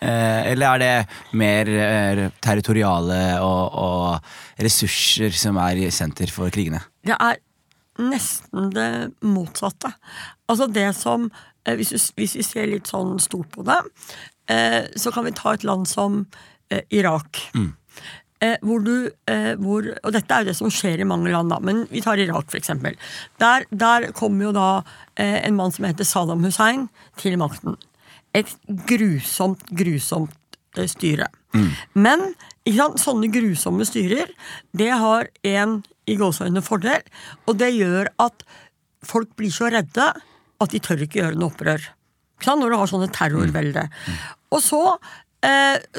Eh, 0.00 0.52
eller 0.52 0.66
er 0.66 0.80
det 0.80 1.36
mer 1.36 1.68
eh, 1.68 2.22
territoriale 2.40 3.20
og, 3.44 3.76
og 3.76 4.62
ressurser 4.64 5.34
som 5.36 5.60
er 5.60 5.82
i 5.82 5.90
senter 5.92 6.32
for 6.32 6.52
krigene? 6.52 6.80
Det 7.04 7.16
er 7.18 7.40
nesten 8.00 8.70
det 8.72 8.90
motsatte. 9.28 9.92
Altså 10.48 10.70
det 10.72 10.88
som 10.96 11.28
eh, 11.66 11.76
hvis, 11.76 11.92
vi, 11.92 12.00
hvis 12.22 12.38
vi 12.38 12.46
ser 12.46 12.70
litt 12.72 12.88
sånn 12.88 13.18
stort 13.20 13.52
på 13.52 13.66
det, 13.68 13.76
eh, 14.48 14.88
så 14.96 15.12
kan 15.12 15.28
vi 15.28 15.36
ta 15.36 15.52
et 15.54 15.68
land 15.68 15.88
som 15.90 16.24
Irak. 16.94 17.40
Irak. 17.58 17.79
Eh, 18.40 18.56
hvor 18.64 18.80
du, 18.80 19.10
eh, 19.28 19.52
hvor, 19.60 19.84
og 20.00 20.14
dette 20.16 20.32
er 20.32 20.44
jo 20.44 20.48
det 20.48 20.56
som 20.56 20.72
skjer 20.72 21.02
i 21.02 21.08
mange 21.08 21.28
land, 21.28 21.52
da, 21.52 21.58
men 21.60 21.82
vi 21.90 22.00
tar 22.00 22.20
Irak 22.22 22.54
eksempel. 22.56 22.96
Der, 23.42 23.66
der 23.68 24.08
kommer 24.16 24.48
jo 24.48 24.52
da 24.56 24.68
eh, 25.14 25.42
en 25.44 25.58
mann 25.58 25.74
som 25.76 25.84
heter 25.84 26.08
Saddam 26.08 26.46
Hussein 26.46 26.86
til 27.20 27.36
makten. 27.40 27.76
Et 28.32 28.48
grusomt, 28.88 29.66
grusomt 29.76 30.58
eh, 30.78 30.88
styre. 30.88 31.28
Men 31.98 32.30
ikke 32.62 32.76
sant, 32.78 33.00
sånne 33.02 33.28
grusomme 33.34 33.84
styrer, 33.88 34.30
det 34.76 34.90
har 35.02 35.28
en 35.50 35.80
i 36.08 36.16
gåseøynene 36.18 36.62
fordel, 36.64 37.02
og 37.50 37.56
det 37.58 37.72
gjør 37.74 38.12
at 38.22 38.44
folk 39.06 39.32
blir 39.38 39.52
så 39.52 39.70
redde 39.72 40.06
at 40.60 40.72
de 40.72 40.80
tør 40.82 41.02
ikke 41.04 41.20
gjøre 41.22 41.38
noe 41.40 41.50
opprør. 41.52 41.82
Når 42.46 42.72
du 42.72 42.76
har 42.80 42.88
sånne 42.88 43.10
terrorvelde. 43.12 43.82
Og 44.54 44.62
så 44.64 44.80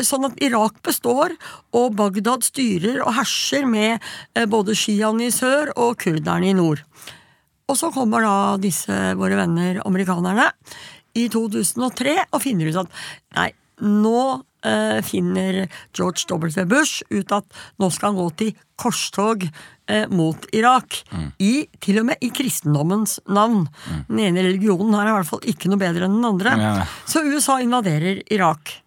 sånn 0.05 0.27
at 0.27 0.37
Irak 0.43 0.81
består, 0.85 1.33
og 1.73 1.95
Bagdad 1.97 2.45
styrer 2.45 3.01
og 3.01 3.15
herser 3.17 3.65
med 3.69 3.97
eh, 4.35 4.45
både 4.49 4.75
sjiaene 4.77 5.29
i 5.29 5.33
sør 5.33 5.73
og 5.75 5.97
kurderne 6.03 6.51
i 6.51 6.57
nord. 6.57 6.83
Og 7.71 7.77
så 7.79 7.91
kommer 7.95 8.25
da 8.25 8.35
disse 8.61 8.95
våre 9.19 9.39
venner 9.39 9.81
amerikanerne 9.87 10.49
i 11.17 11.27
2003 11.31 12.17
og 12.29 12.39
finner 12.43 12.71
ut 12.71 12.81
at 12.83 12.97
nei, 13.37 13.49
nå 13.81 14.23
eh, 14.67 14.99
finner 15.07 15.63
George 15.95 16.27
W. 16.27 16.65
Bush 16.69 17.01
ut 17.09 17.31
at 17.35 17.61
nå 17.79 17.89
skal 17.93 18.11
han 18.11 18.19
gå 18.19 18.27
til 18.41 18.51
korstog 18.81 19.47
eh, 19.47 20.05
mot 20.11 20.45
Irak. 20.55 21.01
I, 21.39 21.67
til 21.83 22.01
og 22.01 22.09
med 22.11 22.21
i 22.23 22.31
kristendommens 22.35 23.19
navn. 23.31 23.65
Den 24.09 24.23
ene 24.27 24.45
religionen 24.45 24.95
her 24.97 25.07
er 25.07 25.13
i 25.13 25.17
hvert 25.21 25.31
fall 25.31 25.49
ikke 25.53 25.71
noe 25.71 25.81
bedre 25.81 26.07
enn 26.07 26.19
den 26.19 26.29
andre. 26.33 26.55
Ja. 26.59 26.77
Så 27.09 27.23
USA 27.25 27.61
invaderer 27.63 28.23
Irak. 28.33 28.81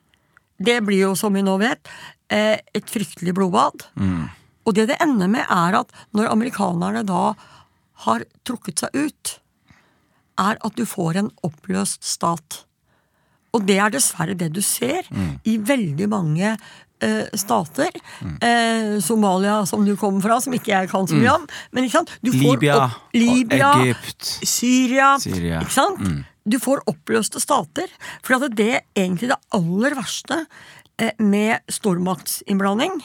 Det 0.59 0.81
blir 0.87 1.01
jo, 1.09 1.15
som 1.19 1.35
vi 1.35 1.43
nå 1.43 1.57
vet, 1.59 1.89
eh, 2.31 2.59
et 2.75 2.91
fryktelig 2.91 3.35
blodbad. 3.35 3.87
Og 4.65 4.75
det 4.75 4.89
det 4.89 4.97
ender 5.03 5.29
med, 5.29 5.45
er 5.51 5.81
at 5.81 5.91
når 6.15 6.31
amerikanerne 6.33 7.05
da 7.05 7.35
har 8.07 8.25
trukket 8.45 8.79
seg 8.81 8.95
ut, 8.95 9.41
er 10.39 10.57
at 10.65 10.75
du 10.77 10.85
får 10.87 11.17
en 11.17 11.31
oppløst 11.43 12.03
stat. 12.05 12.65
Og 13.55 13.67
det 13.67 13.79
er 13.79 13.91
dessverre 13.91 14.35
det 14.35 14.53
du 14.53 14.61
ser 14.63 15.07
i 15.45 15.59
veldig 15.59 16.09
mange 16.09 16.57
eh, 17.05 17.27
stater. 17.39 17.91
Eh, 18.41 18.99
Somalia, 19.05 19.61
som 19.69 19.85
du 19.87 19.93
kommer 20.01 20.25
fra, 20.25 20.41
som 20.41 20.55
ikke 20.57 20.73
jeg 20.73 20.91
kan 20.91 21.07
så 21.11 21.19
mye 21.21 21.35
om. 21.37 21.45
Men 21.73 21.85
ikke 21.87 21.99
sant? 22.01 22.15
Du 22.25 22.31
får 22.33 22.57
Libya, 22.57 22.77
opp- 22.87 23.15
Libya 23.19 23.73
Egypt. 23.83 24.31
Syria, 24.49 25.13
Syria. 25.23 25.61
Ikke 25.63 25.77
sant? 25.77 26.01
Du 26.45 26.59
får 26.61 26.83
oppløste 26.91 27.41
stater. 27.41 27.89
For 28.25 28.37
at 28.37 28.57
det 28.57 28.83
egentlig 28.97 29.31
det 29.33 29.39
aller 29.57 29.95
verste 29.97 30.43
eh, 30.99 31.13
med 31.19 31.61
stormaktsinnblanding, 31.73 33.01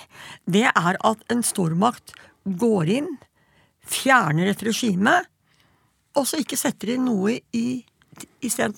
det 0.50 0.66
er 0.72 0.98
at 1.04 1.24
en 1.32 1.44
stormakt 1.44 2.14
går 2.46 2.90
inn, 3.00 3.08
fjerner 3.90 4.52
et 4.52 4.64
regime, 4.64 5.20
og 6.18 6.26
så 6.28 6.40
ikke 6.42 6.58
setter 6.60 6.96
inn 6.96 7.06
noe 7.08 7.38
i 7.56 7.84
isteden. 8.46 8.76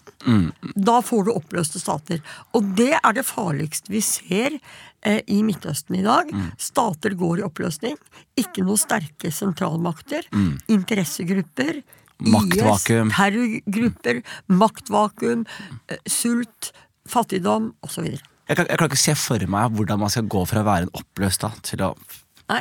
Da 0.76 1.00
får 1.06 1.28
du 1.28 1.34
oppløste 1.34 1.82
stater. 1.82 2.22
Og 2.58 2.74
det 2.78 2.94
er 2.98 3.18
det 3.18 3.26
farligste 3.28 3.92
vi 3.94 4.02
ser 4.06 4.58
eh, 4.58 5.22
i 5.28 5.42
Midtøsten 5.46 6.00
i 6.00 6.06
dag. 6.06 6.32
Stater 6.62 7.16
går 7.20 7.42
i 7.42 7.48
oppløsning. 7.48 7.98
Ikke 8.40 8.66
noen 8.66 8.80
sterke 8.82 9.32
sentralmakter. 9.34 10.28
Interessegrupper. 10.72 11.82
Maktvakuum. 12.22 13.10
IS, 13.10 13.16
terrorgrupper, 13.18 14.20
maktvakuum, 14.54 15.46
eh, 15.90 15.98
sult, 16.06 16.70
fattigdom 17.10 17.72
osv. 17.82 18.12
Jeg 18.52 18.58
kan, 18.60 18.68
jeg 18.68 18.78
kan 18.78 18.90
ikke 18.92 19.00
se 19.00 19.16
for 19.18 19.46
meg 19.50 19.72
hvordan 19.78 20.02
man 20.02 20.12
skal 20.14 20.28
gå 20.30 20.44
fra 20.50 20.62
å 20.62 20.68
være 20.68 20.86
en 20.86 20.94
oppløst 21.00 21.40
stat 21.40 21.64
til 21.72 21.82
å 21.86 21.94
Nei. 22.52 22.60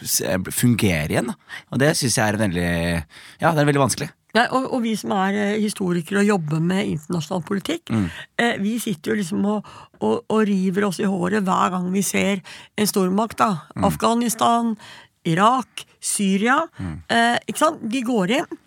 fungere 0.54 1.10
igjen. 1.10 1.32
Og 1.74 1.82
det 1.82 1.92
syns 1.98 2.16
jeg 2.20 2.32
er 2.32 2.40
veldig 2.40 2.70
Ja, 3.42 3.50
det 3.50 3.58
er 3.58 3.68
veldig 3.68 3.82
vanskelig. 3.82 4.10
Nei, 4.36 4.46
og, 4.54 4.68
og 4.72 4.82
vi 4.84 4.94
som 4.96 5.10
er 5.16 5.34
eh, 5.34 5.60
historikere 5.62 6.20
og 6.22 6.28
jobber 6.28 6.60
med 6.62 6.86
internasjonal 6.86 7.42
politikk, 7.48 7.90
eh, 8.38 8.56
vi 8.62 8.76
sitter 8.78 9.12
jo 9.12 9.16
liksom 9.18 9.44
og, 9.44 9.70
og, 10.00 10.24
og 10.30 10.42
river 10.46 10.86
oss 10.86 11.00
i 11.02 11.08
håret 11.10 11.42
hver 11.46 11.72
gang 11.74 11.88
vi 11.92 12.02
ser 12.06 12.42
en 12.78 12.86
stormakt. 12.86 13.38
da. 13.38 13.66
Afghanistan, 13.88 14.76
Irak, 15.26 15.84
Syria. 16.00 16.60
Eh, 17.08 17.38
ikke 17.50 17.58
sant? 17.58 17.82
De 17.90 18.02
går 18.06 18.30
inn 18.38 18.58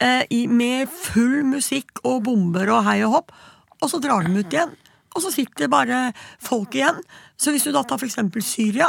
eh, 0.00 0.24
i, 0.30 0.46
med 0.50 0.88
full 0.90 1.44
musikk 1.46 2.02
og 2.04 2.24
bomber 2.26 2.68
og 2.74 2.84
hei 2.88 2.98
og 3.06 3.14
hopp, 3.18 3.32
og 3.80 3.90
så 3.90 4.00
drar 4.02 4.26
de 4.26 4.34
ut 4.34 4.52
igjen. 4.52 4.74
Og 5.14 5.22
så 5.22 5.30
sitter 5.30 5.70
bare 5.70 6.08
folk 6.42 6.74
igjen. 6.74 6.98
Så 7.38 7.54
hvis 7.54 7.62
du 7.62 7.70
da 7.70 7.84
tar 7.86 8.02
eksempel 8.02 8.42
Syria, 8.42 8.88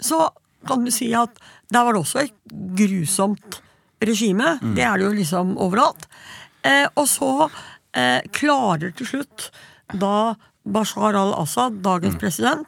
så 0.00 0.28
kan 0.68 0.84
du 0.84 0.90
si 0.92 1.10
at 1.16 1.38
der 1.72 1.84
var 1.84 1.94
det 1.96 2.02
også 2.04 2.20
et 2.24 2.34
grusomt 2.76 3.60
regime. 4.02 4.58
Det 4.74 4.82
er 4.82 4.98
det 4.98 5.06
jo 5.06 5.12
liksom 5.14 5.56
overalt. 5.58 6.08
Eh, 6.64 6.86
og 6.96 7.06
så 7.08 7.50
eh, 7.94 8.20
klarer 8.32 8.94
til 8.96 9.06
slutt 9.06 9.50
da 9.92 10.34
Bashar 10.64 11.14
al-Assad, 11.14 11.82
dagens 11.84 12.16
president, 12.16 12.64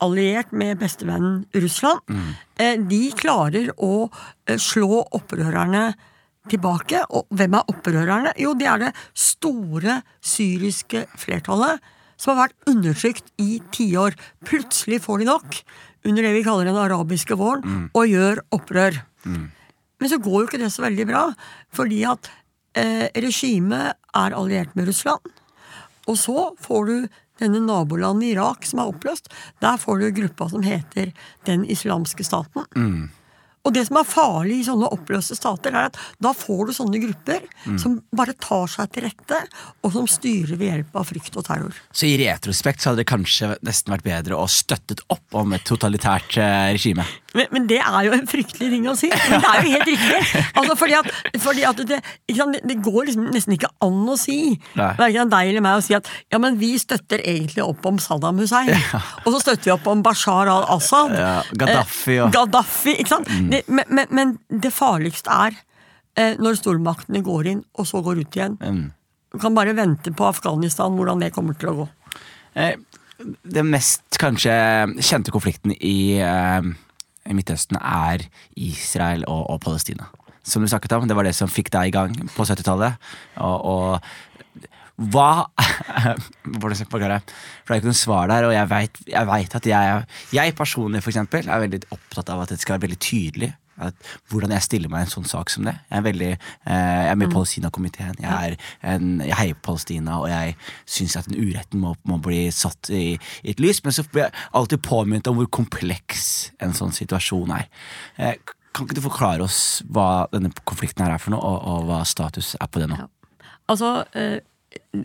alliert 0.00 0.52
med 0.52 0.78
bestevennen 0.80 1.46
Russland, 1.56 2.00
eh, 2.60 2.76
de 2.76 3.10
klarer 3.16 3.70
å 3.80 4.10
eh, 4.46 4.56
slå 4.60 5.06
opprørerne 5.16 5.94
tilbake. 6.48 7.02
Og 7.16 7.26
hvem 7.36 7.56
er 7.56 7.68
opprørerne? 7.72 8.32
Jo, 8.40 8.54
det 8.54 8.68
er 8.68 8.78
det 8.78 8.92
store 9.14 10.02
syriske 10.20 11.06
flertallet 11.20 11.80
som 12.20 12.34
har 12.36 12.48
vært 12.48 12.68
undertrykt 12.68 13.30
i 13.40 13.62
tiår. 13.72 14.16
Plutselig 14.44 15.00
får 15.00 15.22
de 15.22 15.30
nok, 15.30 15.62
under 16.04 16.22
det 16.22 16.34
vi 16.36 16.44
kaller 16.44 16.68
den 16.68 16.76
arabiske 16.80 17.36
våren, 17.40 17.88
og 17.96 18.08
gjør 18.08 18.42
opprør. 18.52 19.00
Men 20.00 20.12
så 20.12 20.18
går 20.22 20.36
jo 20.38 20.48
ikke 20.48 20.62
det 20.62 20.72
så 20.72 20.84
veldig 20.86 21.06
bra, 21.10 21.24
fordi 21.76 22.02
at 22.08 22.30
eh, 22.78 23.06
regimet 23.20 23.94
er 24.16 24.36
alliert 24.36 24.74
med 24.78 24.88
Russland. 24.88 25.20
Og 26.08 26.16
så 26.18 26.50
får 26.60 26.86
du 26.88 26.94
denne 27.40 27.60
nabolandet 27.64 28.34
Irak 28.34 28.66
som 28.68 28.82
er 28.82 28.90
oppløst. 28.90 29.30
Der 29.62 29.80
får 29.80 30.00
du 30.00 30.10
gruppa 30.16 30.48
som 30.52 30.64
heter 30.64 31.12
Den 31.48 31.64
islamske 31.64 32.24
staten. 32.24 32.66
Og 33.68 33.74
det 33.76 33.82
som 33.86 33.98
er 34.00 34.06
farlig 34.08 34.60
i 34.62 34.64
sånne 34.64 34.88
oppløste 34.94 35.36
stater, 35.36 35.74
er 35.76 35.90
at 35.90 35.98
da 36.22 36.32
får 36.36 36.70
du 36.70 36.72
sånne 36.76 37.00
grupper 37.02 37.42
som 37.80 37.98
bare 38.16 38.32
tar 38.40 38.70
seg 38.72 38.88
til 38.94 39.04
rette, 39.04 39.40
og 39.84 39.92
som 39.92 40.06
styrer 40.08 40.56
ved 40.56 40.70
hjelp 40.70 40.96
av 40.96 41.08
frykt 41.10 41.36
og 41.36 41.44
terror. 41.44 41.76
Så 41.92 42.08
i 42.08 42.14
retrospekt 42.22 42.80
så 42.80 42.90
hadde 42.90 43.02
det 43.02 43.10
kanskje 43.10 43.52
nesten 43.66 43.92
vært 43.92 44.06
bedre 44.06 44.38
å 44.40 44.46
støttet 44.50 45.02
opp 45.12 45.36
om 45.36 45.52
et 45.56 45.66
totalitært 45.68 46.38
eh, 46.40 46.70
regime. 46.72 47.04
Men, 47.36 47.46
men 47.54 47.66
det 47.70 47.78
er 47.78 48.06
jo 48.08 48.14
en 48.16 48.26
fryktelig 48.26 48.70
ting 48.72 48.88
å 48.90 48.96
si. 48.98 49.10
Men 49.12 49.44
det 49.44 49.50
er 49.52 49.60
jo 49.66 49.74
helt 49.76 49.90
riktig. 49.92 50.40
Altså 50.60 50.74
fordi 50.76 50.94
at, 50.98 51.06
fordi 51.40 51.62
at 51.66 51.78
det, 51.88 51.98
det, 52.66 52.74
går 52.84 53.06
liksom 53.08 53.28
nesten 53.32 53.54
ikke 53.54 53.68
an 53.84 54.00
å 54.10 54.16
si, 54.18 54.56
verken 54.74 55.30
deg 55.32 55.50
eller 55.52 55.64
meg, 55.64 55.78
å 55.78 55.84
si 55.84 55.94
at 55.96 56.08
ja, 56.32 56.40
men 56.42 56.58
vi 56.60 56.72
støtter 56.80 57.22
egentlig 57.22 57.62
opp 57.64 57.86
om 57.88 58.00
Saddam 58.02 58.40
Hussein. 58.42 58.72
Og 59.24 59.30
så 59.34 59.40
støtter 59.44 59.68
vi 59.70 59.74
opp 59.74 59.86
om 59.90 60.02
Bashar 60.04 60.50
al-Assad. 60.50 61.14
Ja, 61.16 61.32
Gaddafi 61.62 62.18
og- 62.18 62.28
eh, 62.28 62.34
Gaddafi, 62.34 62.96
ikke 63.04 63.12
sant? 63.14 63.30
Det, 63.50 63.64
men, 63.68 63.84
men, 63.90 64.06
men 64.14 64.32
det 64.62 64.72
farligste 64.74 65.32
er 65.32 65.56
eh, 66.16 66.36
når 66.38 66.60
stormaktene 66.60 67.22
går 67.26 67.50
inn, 67.52 67.64
og 67.74 67.88
så 67.88 68.02
går 68.04 68.22
ut 68.22 68.38
igjen. 68.38 68.58
Du 69.30 69.38
kan 69.42 69.54
bare 69.54 69.74
vente 69.78 70.12
på 70.14 70.26
Afghanistan, 70.26 70.94
hvordan 70.98 71.22
det 71.22 71.32
kommer 71.34 71.58
til 71.58 71.72
å 71.72 71.76
gå. 71.82 71.88
Eh, 72.58 72.76
Den 73.20 73.68
mest 73.68 74.16
kanskje 74.16 74.54
kjente 75.04 75.32
konflikten 75.34 75.74
i, 75.76 76.16
eh, 76.24 76.70
i 77.28 77.36
Midtøsten 77.36 77.76
er 77.76 78.24
Israel 78.56 79.26
og, 79.28 79.44
og 79.50 79.60
Palestina. 79.66 80.08
Som 80.42 80.64
du 80.64 80.70
snakket 80.72 80.94
om, 80.96 81.06
det 81.06 81.16
var 81.18 81.28
det 81.28 81.34
som 81.36 81.50
fikk 81.52 81.68
deg 81.74 81.90
i 81.90 81.94
gang 81.94 82.14
på 82.32 82.46
70-tallet. 82.48 82.96
Og, 83.44 83.66
og 83.68 84.29
hva 85.00 85.30
Hvordan 86.60 86.76
skal 86.76 86.84
jeg 86.84 86.92
forklare? 86.92 87.20
For 87.64 87.72
det 87.72 87.76
er 87.76 87.80
ikke 87.80 87.92
noe 87.92 88.00
svar 88.02 88.28
der, 88.28 88.48
og 88.48 88.52
jeg 88.52 88.68
vet, 88.68 89.56
at 89.56 89.68
jeg, 89.70 90.04
jeg 90.36 90.54
personlig 90.58 91.00
for 91.04 91.12
eksempel, 91.12 91.48
er 91.48 91.62
veldig 91.64 91.80
opptatt 91.94 92.32
av 92.34 92.44
at 92.44 92.52
det 92.52 92.60
skal 92.60 92.76
være 92.76 92.88
veldig 92.88 93.00
tydelig 93.00 93.50
at, 93.80 94.08
hvordan 94.28 94.52
jeg 94.54 94.66
stiller 94.66 94.92
meg 94.92 95.04
i 95.04 95.08
en 95.08 95.12
sånn 95.14 95.28
sak 95.28 95.52
som 95.52 95.64
det. 95.64 95.74
Jeg 95.88 95.96
er, 95.96 96.04
veldig, 96.04 96.30
eh, 96.36 97.00
jeg 97.00 97.12
er 97.12 97.18
med 97.18 97.30
i 97.30 97.32
Palestina-komiteen. 97.32 98.18
Jeg, 98.20 98.58
jeg 98.82 99.38
heier 99.38 99.56
på 99.56 99.70
Palestina, 99.70 100.18
og 100.20 100.28
jeg 100.28 100.56
syns 100.84 101.16
at 101.16 101.30
den 101.30 101.40
uretten 101.40 101.82
må, 101.82 101.94
må 102.08 102.20
bli 102.22 102.42
satt 102.54 102.90
i, 102.92 103.14
i 103.16 103.54
et 103.54 103.62
lys. 103.62 103.82
Men 103.86 103.96
så 103.96 104.04
blir 104.08 104.26
jeg 104.26 104.48
alltid 104.60 104.84
påminnet 104.86 105.30
om 105.30 105.40
hvor 105.40 105.48
kompleks 105.60 106.50
en 106.60 106.76
sånn 106.76 106.92
situasjon 106.96 107.54
er. 107.56 107.70
Eh, 108.20 108.36
kan 108.76 108.86
ikke 108.86 109.00
du 109.00 109.06
forklare 109.08 109.46
oss 109.46 109.80
hva 109.90 110.28
denne 110.34 110.52
konflikten 110.68 111.06
her 111.06 111.16
er 111.16 111.22
for 111.22 111.34
noe, 111.34 111.40
og, 111.40 111.64
og 111.64 111.88
hva 111.88 112.04
status 112.08 112.54
er 112.60 112.70
på 112.70 112.82
det 112.82 112.90
nå? 112.92 113.00
Ja. 113.00 113.08
Altså, 113.70 114.04
eh, 114.18 114.40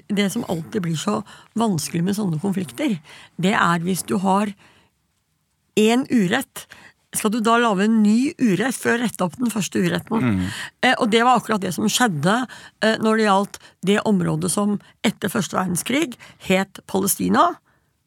det 0.07 0.29
som 0.34 0.45
alltid 0.50 0.81
blir 0.86 0.98
så 1.00 1.19
vanskelig 1.57 2.03
med 2.05 2.17
sånne 2.17 2.41
konflikter, 2.41 2.98
det 3.41 3.53
er 3.53 3.86
hvis 3.86 4.05
du 4.10 4.17
har 4.22 4.51
én 5.79 6.05
urett. 6.10 6.65
Skal 7.15 7.31
du 7.31 7.39
da 7.43 7.57
lage 7.62 7.86
en 7.86 8.01
ny 8.03 8.34
urett 8.41 8.75
for 8.75 8.95
å 8.95 9.01
rette 9.01 9.24
opp 9.24 9.38
den 9.39 9.53
første 9.53 9.79
uretten? 9.79 10.48
Eh, 10.84 10.95
og 11.00 11.12
det 11.13 11.24
var 11.24 11.39
akkurat 11.39 11.63
det 11.63 11.74
som 11.75 11.88
skjedde 11.91 12.41
eh, 12.84 12.98
når 13.03 13.19
det 13.19 13.27
gjaldt 13.27 13.60
det 13.88 14.00
området 14.07 14.51
som 14.51 14.79
etter 15.05 15.31
første 15.31 15.57
verdenskrig 15.57 16.17
het 16.48 16.81
Palestina. 16.91 17.53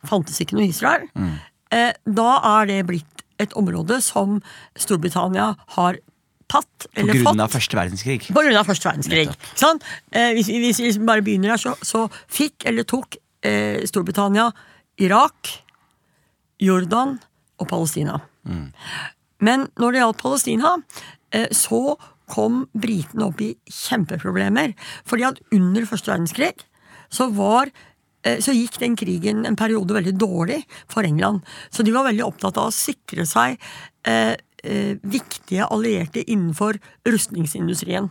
Fantes 0.09 0.41
ikke 0.43 0.59
noe 0.59 0.69
Israel. 0.69 1.09
Eh, 1.75 1.93
da 2.05 2.29
er 2.59 2.69
det 2.71 2.83
blitt 2.91 3.25
et 3.39 3.55
område 3.59 4.01
som 4.03 4.41
Storbritannia 4.79 5.53
har 5.77 6.01
tatt 6.49 6.87
På 6.89 7.01
eller 7.03 7.19
grunn 7.19 7.41
av 7.45 7.51
første 7.53 7.77
verdenskrig. 7.77 8.23
På 8.33 8.43
grunn 8.45 8.57
av 8.57 8.67
første 8.69 8.89
verdenskrig. 8.89 9.29
Sånn? 9.59 9.81
Eh, 10.13 10.33
hvis, 10.39 10.49
vi- 10.49 10.61
hvis 10.73 10.99
vi 10.99 11.05
bare 11.09 11.23
begynner 11.27 11.53
her, 11.55 11.61
så, 11.61 11.75
så 11.85 12.07
fikk 12.33 12.65
eller 12.71 12.85
tok 12.89 13.17
eh, 13.45 13.83
Storbritannia 13.87 14.49
Irak, 14.99 15.53
Jordan 16.61 17.19
og 17.61 17.69
Palestina. 17.71 18.21
Men 19.39 19.67
når 19.79 19.93
det 19.95 20.01
gjaldt 20.03 20.23
Palestina, 20.23 20.73
eh, 21.37 21.49
så 21.55 21.97
kom 22.29 22.65
britene 22.77 23.29
opp 23.29 23.41
i 23.45 23.53
kjempeproblemer. 23.73 24.75
Fordi 25.09 25.25
at 25.29 25.39
under 25.55 25.87
første 25.89 26.11
verdenskrig 26.13 26.65
så 27.15 27.29
var 27.33 27.71
eh, 28.27 28.41
så 28.45 28.53
gikk 28.57 28.81
den 28.83 28.97
krigen 28.99 29.45
en 29.49 29.57
periode 29.57 29.95
veldig 29.97 30.17
dårlig 30.21 30.63
for 30.91 31.07
England. 31.09 31.45
Så 31.71 31.85
de 31.87 31.95
var 31.95 32.09
veldig 32.09 32.27
opptatt 32.27 32.59
av 32.61 32.69
å 32.73 32.75
sikre 32.75 33.25
seg 33.29 33.57
eh, 34.09 34.35
viktige 35.03 35.67
allierte 35.71 36.25
innenfor 36.27 36.79
rustningsindustrien. 37.07 38.11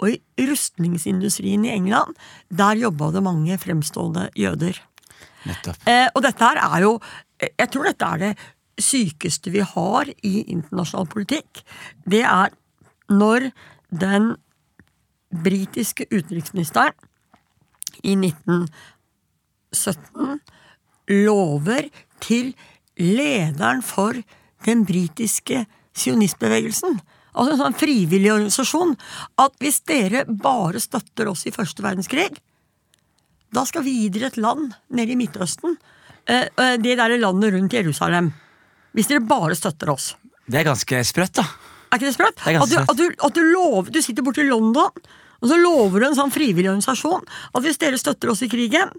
Og 0.00 0.16
i 0.16 0.46
rustningsindustrien 0.48 1.64
i 1.64 1.74
England, 1.74 2.14
der 2.48 2.80
jobba 2.80 3.10
det 3.14 3.22
mange 3.22 3.58
fremstående 3.60 4.30
jøder. 4.38 4.80
Eh, 5.88 6.08
og 6.14 6.22
dette 6.24 6.44
her 6.44 6.56
er 6.60 6.80
jo 6.84 7.00
eh, 7.40 7.48
Jeg 7.58 7.70
tror 7.72 7.84
dette 7.88 8.04
er 8.04 8.18
det 8.20 8.36
sykeste 8.80 9.50
vi 9.52 9.60
har 9.64 10.04
i 10.24 10.44
internasjonal 10.52 11.06
politikk. 11.12 11.62
Det 12.04 12.22
er 12.24 12.48
når 13.12 13.50
den 13.90 14.36
britiske 15.30 16.06
utenriksministeren 16.10 16.92
i 18.04 18.14
1917 18.16 20.40
lover 21.10 21.82
til 22.24 22.54
lederen 22.96 23.82
for 23.84 24.12
den 24.66 24.84
britiske 24.88 25.64
sionistbevegelsen, 25.96 27.00
altså 27.34 27.54
en 27.54 27.60
sånn 27.60 27.78
frivillig 27.78 28.32
organisasjon, 28.32 28.96
at 29.40 29.56
hvis 29.62 29.80
dere 29.88 30.24
bare 30.28 30.80
støtter 30.82 31.30
oss 31.30 31.46
i 31.46 31.54
første 31.54 31.84
verdenskrig, 31.84 32.30
da 33.50 33.64
skal 33.66 33.82
vi 33.86 33.96
gi 34.02 34.10
dere 34.14 34.30
et 34.30 34.38
land 34.38 34.74
nede 34.94 35.14
i 35.14 35.18
Midtøsten. 35.18 35.76
eh, 36.26 36.46
eh, 36.56 36.76
Det 36.76 36.96
der 36.96 37.18
landet 37.18 37.52
rundt 37.54 37.72
Jerusalem. 37.72 38.32
Hvis 38.94 39.08
dere 39.08 39.20
bare 39.20 39.54
støtter 39.54 39.90
oss. 39.90 40.14
Det 40.46 40.60
er 40.60 40.64
ganske 40.64 41.04
sprøtt, 41.04 41.34
da. 41.34 41.42
Er 41.90 41.98
ikke 41.98 42.06
det 42.06 42.14
sprøtt? 42.14 42.36
Det 42.44 42.56
At, 42.56 42.70
du, 42.70 42.76
at, 42.78 42.96
du, 42.96 43.24
at 43.26 43.34
du, 43.34 43.42
lover, 43.42 43.90
du 43.90 44.00
sitter 44.02 44.22
borte 44.22 44.42
i 44.42 44.48
London, 44.48 44.90
og 45.40 45.48
så 45.48 45.56
lover 45.58 46.00
du 46.00 46.06
en 46.06 46.14
sånn 46.18 46.30
frivillig 46.30 46.70
organisasjon 46.70 47.24
at 47.26 47.62
hvis 47.64 47.78
dere 47.78 47.98
støtter 47.98 48.30
oss 48.30 48.42
i 48.42 48.48
krigen, 48.48 48.92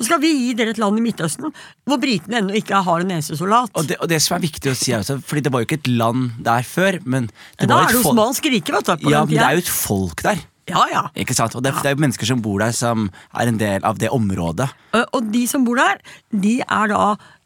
så 0.00 0.06
skal 0.08 0.20
vi 0.22 0.30
gi 0.32 0.52
dere 0.56 0.72
et 0.72 0.78
land 0.80 0.96
i 0.96 1.02
Midtøsten 1.04 1.50
hvor 1.84 1.98
britene 2.00 2.38
ennå 2.40 2.54
ikke 2.56 2.78
har 2.86 3.02
en 3.04 3.10
eneste 3.12 3.36
soldat. 3.36 3.68
Og 3.76 3.84
det, 3.90 3.98
og 4.00 4.08
det 4.08 4.20
som 4.24 4.38
er 4.38 4.44
viktig 4.46 4.70
å 4.72 4.76
si, 4.78 4.94
også, 4.96 5.18
fordi 5.20 5.42
det 5.44 5.52
var 5.52 5.60
jo 5.60 5.68
ikke 5.68 5.78
et 5.82 5.90
land 5.92 6.30
der 6.46 6.64
før, 6.64 6.96
men 7.04 7.26
det 7.60 7.68
da 7.68 7.74
var 7.76 7.84
er 7.84 7.92
et 7.92 7.98
det 7.98 8.06
osmansk 8.08 8.48
rike, 8.48 8.72
vet 8.78 8.88
du. 8.88 8.94
På 9.04 9.12
Ja, 9.12 9.20
men 9.28 9.34
det 9.36 9.44
er 9.44 9.58
jo 9.58 9.64
et 9.66 9.72
folk 9.74 10.22
der. 10.24 10.40
ja, 10.72 10.84
ja. 10.88 11.02
Ikke 11.20 11.34
sant? 11.36 11.54
Og 11.58 11.62
det, 11.66 11.74
det 11.82 11.90
er 11.92 11.96
jo 11.98 12.00
mennesker 12.06 12.30
som 12.32 12.40
bor 12.40 12.62
der, 12.64 12.72
som 12.72 13.10
er 13.36 13.50
en 13.52 13.58
del 13.60 13.84
av 13.84 13.98
det 14.00 14.08
området. 14.14 14.70
Eh, 14.96 15.04
Og 15.12 15.28
de 15.34 15.44
som 15.50 15.66
bor 15.68 15.76
der, 15.76 16.00
de 16.32 16.56
er 16.64 16.88
da 16.94 17.02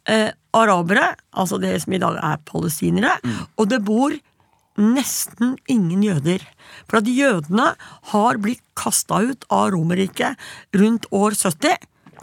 eh, 0.06 0.30
arabere, 0.54 1.14
altså 1.34 1.58
det 1.58 1.74
som 1.82 1.96
i 1.96 1.98
dag 1.98 2.20
er 2.22 2.38
palestinere, 2.46 3.16
og 3.58 3.66
det 3.72 3.80
bor 3.82 4.14
nesten 4.78 5.56
ingen 5.70 6.02
jøder. 6.02 6.42
For 6.90 6.98
at 7.00 7.08
jødene 7.10 7.72
har 8.12 8.38
blitt 8.42 8.62
kasta 8.78 9.20
ut 9.22 9.44
av 9.54 9.70
Romerriket 9.74 10.34
rundt 10.74 11.06
år 11.14 11.36
70. 11.38 11.76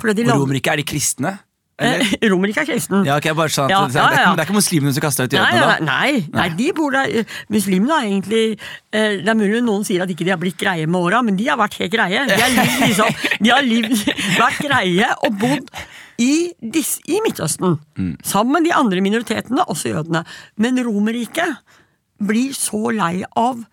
Og 0.04 0.44
Romerriket, 0.46 0.74
er 0.74 0.82
de 0.82 0.86
kristne? 0.88 1.38
Eh, 1.82 2.12
Romerriket 2.30 2.62
er 2.64 2.68
kristen. 2.74 3.06
Ja, 3.08 3.16
okay, 3.18 3.34
bare 3.38 3.50
sånn 3.54 3.70
at 3.70 3.74
Ja, 3.74 3.80
det, 3.90 3.98
ja, 3.98 4.08
er, 4.10 4.36
det 4.36 4.44
er 4.44 4.50
ikke 4.50 4.58
muslimene 4.58 4.94
som 4.94 5.04
kasta 5.04 5.26
ut 5.26 5.34
jødene, 5.34 5.56
nei, 5.56 5.62
da? 5.62 5.88
nei, 5.88 6.12
nei, 6.36 6.48
de 6.60 6.68
bor 6.78 6.94
der. 6.94 7.32
Muslimene 7.54 7.96
har 7.96 8.10
egentlig 8.10 8.44
eh, 8.52 9.18
Det 9.22 9.32
er 9.32 9.40
mulig 9.40 9.64
noen 9.66 9.88
sier 9.88 10.04
at 10.06 10.14
ikke 10.14 10.28
de 10.28 10.34
har 10.36 10.42
blitt 10.42 10.60
greie 10.62 10.86
med 10.86 11.00
åra, 11.02 11.24
men 11.26 11.40
de 11.40 11.48
har 11.50 11.58
vært 11.62 11.80
helt 11.82 11.94
greie. 11.96 12.28
De 12.30 12.38
har, 12.38 12.54
liv, 12.54 12.78
liksom, 12.86 13.26
de 13.42 13.54
har 13.54 13.66
liv, 13.66 13.90
vært 14.38 14.62
greie 14.68 15.10
og 15.26 15.42
bodd 15.42 15.74
i, 16.22 16.52
dis, 16.62 16.96
i 17.10 17.18
Midtøsten. 17.26 17.80
Sammen 18.28 18.60
med 18.60 18.70
de 18.70 18.76
andre 18.78 19.02
minoritetene, 19.02 19.66
også 19.66 19.96
jødene. 19.96 20.22
Men 20.62 20.78
Romerriket 20.86 21.78
blir 22.22 22.54
så 22.54 22.92
lei 22.94 23.24
av 23.34 23.64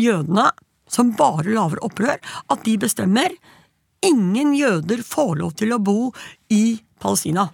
jødene 0.00 0.48
som 0.90 1.12
bare 1.18 1.52
lager 1.52 1.82
opprør, 1.86 2.16
at 2.50 2.64
de 2.64 2.78
bestemmer 2.80 3.34
ingen 4.06 4.54
jøder 4.56 5.02
får 5.06 5.34
lov 5.40 5.54
til 5.60 5.74
å 5.74 5.80
bo 5.82 6.10
i 6.52 6.80
Palestina. 7.00 7.48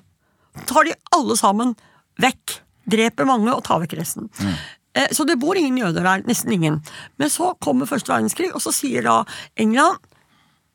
Tar 0.67 0.89
de 0.89 0.97
alle 1.17 1.37
sammen 1.39 1.75
vekk. 2.23 2.61
Dreper 2.87 3.27
mange 3.29 3.51
og 3.53 3.65
tar 3.67 3.81
vekk 3.83 3.97
resten. 3.99 4.31
Mm. 4.39 4.57
Så 5.13 5.27
det 5.29 5.37
bor 5.43 5.59
ingen 5.59 5.77
jøder 5.77 6.07
der. 6.07 6.25
Nesten 6.29 6.55
ingen. 6.55 6.81
Men 7.21 7.33
så 7.33 7.53
kommer 7.61 7.89
første 7.91 8.15
verdenskrig, 8.15 8.53
og 8.55 8.63
så 8.65 8.73
sier 8.75 9.05
da 9.05 9.23
England 9.61 10.01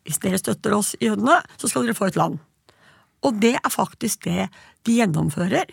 hvis 0.06 0.18
dere 0.22 0.40
støtter 0.42 0.74
oss 0.74 0.96
jødene, 1.02 1.38
så 1.62 1.70
skal 1.70 1.86
dere 1.86 1.98
få 1.98 2.08
et 2.10 2.18
land. 2.18 2.40
Og 3.22 3.38
det 3.42 3.54
er 3.60 3.74
faktisk 3.74 4.26
det 4.26 4.48
de 4.88 4.96
gjennomfører. 4.98 5.70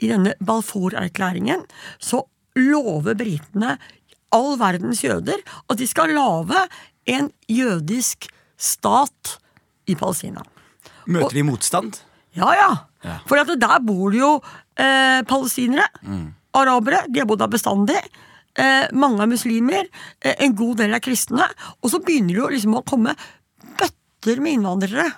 I 0.00 0.08
denne 0.10 0.32
Balfour-erklæringen 0.40 1.66
så 2.02 2.22
lover 2.56 3.18
britene 3.18 3.76
all 4.34 4.56
verdens 4.58 5.04
jøder 5.04 5.42
at 5.44 5.78
de 5.78 5.86
skal 5.86 6.14
lage 6.16 6.64
en 7.12 7.28
jødisk 7.50 8.30
stat 8.64 9.36
i 9.90 9.96
Palestina. 9.98 10.44
Møter 11.10 11.36
de 11.36 11.44
motstand? 11.46 12.00
Ja, 12.34 12.50
ja. 12.56 12.70
Ja. 13.04 13.18
For 13.28 13.38
at 13.40 13.50
der 13.60 13.82
bor 13.84 14.12
det 14.14 14.22
jo 14.22 14.30
eh, 14.80 15.20
palestinere. 15.28 15.86
Arabere. 16.54 17.04
De 17.10 17.20
har 17.20 17.28
bodd 17.28 17.42
der 17.42 17.52
bestandig. 17.52 17.98
Eh, 18.54 18.86
mange 18.96 19.22
er 19.22 19.30
muslimer. 19.30 19.90
Eh, 20.20 20.36
en 20.46 20.54
god 20.56 20.80
del 20.80 20.96
er 20.96 21.02
kristne. 21.04 21.46
Og 21.82 21.92
så 21.92 22.00
begynner 22.02 22.32
det 22.32 22.40
jo 22.40 22.48
liksom 22.54 22.78
å 22.78 22.86
komme 22.86 23.14
bøtter 23.80 24.40
med 24.42 24.58
innvandrere 24.58 25.10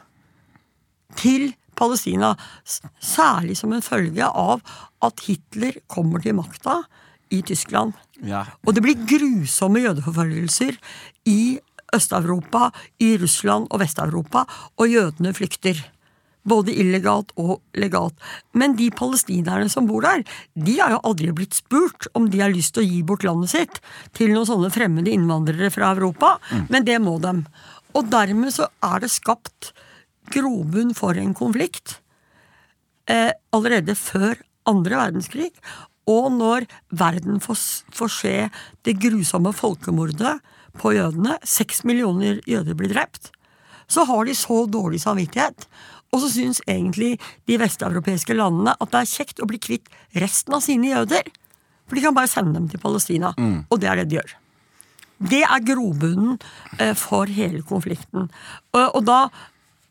til 1.21 1.53
Palestina. 1.77 2.35
Særlig 2.65 3.59
som 3.61 3.75
en 3.77 3.85
følge 3.85 4.27
av 4.27 4.65
at 5.05 5.27
Hitler 5.29 5.79
kommer 5.93 6.25
til 6.25 6.39
makta 6.41 6.81
i 7.35 7.43
Tyskland. 7.47 7.95
Ja. 8.25 8.45
Og 8.65 8.75
det 8.75 8.83
blir 8.85 9.07
grusomme 9.09 9.83
jødeforfølgelser 9.85 10.79
i 11.29 11.41
Øst-Europa, 11.95 12.71
i 12.99 13.17
Russland 13.21 13.69
og 13.71 13.83
Vest-Europa, 13.83 14.47
og 14.77 14.91
jødene 14.91 15.35
flykter. 15.37 15.79
Både 16.47 16.71
illegalt 16.79 17.33
og 17.43 17.59
legalt. 17.75 18.15
Men 18.55 18.77
de 18.79 18.87
palestinerne 18.95 19.67
som 19.71 19.89
bor 19.89 20.05
der, 20.07 20.23
de 20.55 20.77
har 20.79 20.95
jo 20.95 21.01
aldri 21.09 21.33
blitt 21.35 21.59
spurt 21.59 22.07
om 22.15 22.29
de 22.31 22.43
har 22.45 22.55
lyst 22.55 22.77
til 22.77 22.85
å 22.85 22.87
gi 22.87 23.01
bort 23.03 23.27
landet 23.27 23.51
sitt 23.51 23.81
til 24.15 24.31
noen 24.31 24.47
sånne 24.47 24.71
fremmede 24.71 25.11
innvandrere 25.11 25.73
fra 25.75 25.91
Europa, 25.97 26.37
men 26.71 26.87
det 26.87 27.01
må 27.03 27.17
de. 27.19 27.41
Og 27.99 28.11
dermed 28.13 28.55
så 28.55 28.69
er 28.85 29.03
det 29.03 29.11
skapt 29.11 29.73
grobunn 30.31 30.95
for 30.95 31.19
en 31.19 31.35
konflikt 31.35 31.99
eh, 33.11 33.33
allerede 33.55 33.95
før 33.99 34.39
andre 34.71 34.99
verdenskrig. 35.01 35.53
Og 36.07 36.31
når 36.35 36.67
verden 36.95 37.41
får, 37.43 37.59
får 37.95 38.13
se 38.15 38.35
det 38.87 38.99
grusomme 39.03 39.51
folkemordet 39.57 40.37
på 40.81 40.95
jødene, 40.97 41.37
seks 41.47 41.85
millioner 41.89 42.41
jøder 42.49 42.77
blir 42.79 42.93
drept, 42.93 43.31
så 43.89 44.05
har 44.09 44.27
de 44.27 44.35
så 44.35 44.65
dårlig 44.71 45.01
samvittighet. 45.03 45.67
Og 46.15 46.23
så 46.23 46.31
syns 46.33 46.63
egentlig 46.67 47.17
de 47.47 47.59
vesteuropeiske 47.61 48.35
landene 48.35 48.75
at 48.79 48.93
det 48.93 49.03
er 49.03 49.13
kjekt 49.13 49.43
å 49.43 49.49
bli 49.51 49.61
kvitt 49.63 49.91
resten 50.17 50.57
av 50.57 50.65
sine 50.65 50.91
jøder. 50.93 51.29
For 51.87 51.99
de 51.99 52.03
kan 52.03 52.17
bare 52.17 52.31
sende 52.31 52.57
dem 52.57 52.69
til 52.71 52.83
Palestina. 52.83 53.33
Og 53.71 53.81
det 53.81 53.91
er 53.91 54.01
det 54.01 54.09
de 54.11 54.19
gjør. 54.19 54.35
Det 55.17 55.43
er 55.47 55.65
grobunnen 55.65 56.39
eh, 56.79 56.95
for 56.99 57.31
hele 57.31 57.63
konflikten. 57.65 58.29
Og 58.77 59.05
da 59.07 59.29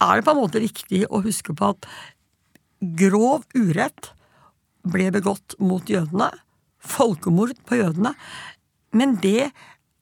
er 0.04 0.19
det 0.19 0.26
på 0.26 0.36
en 0.36 0.41
måte 0.43 0.62
viktig 0.62 1.06
å 1.10 1.24
huske 1.26 1.56
på 1.56 1.71
at 1.74 1.88
grov 3.00 3.45
urett 3.56 4.12
ble 4.86 5.10
begått 5.15 5.56
mot 5.60 5.88
jødene 5.89 6.30
folkemord 6.86 7.58
på 7.65 7.80
jødene. 7.80 8.13
Men 8.93 9.17
det 9.24 9.50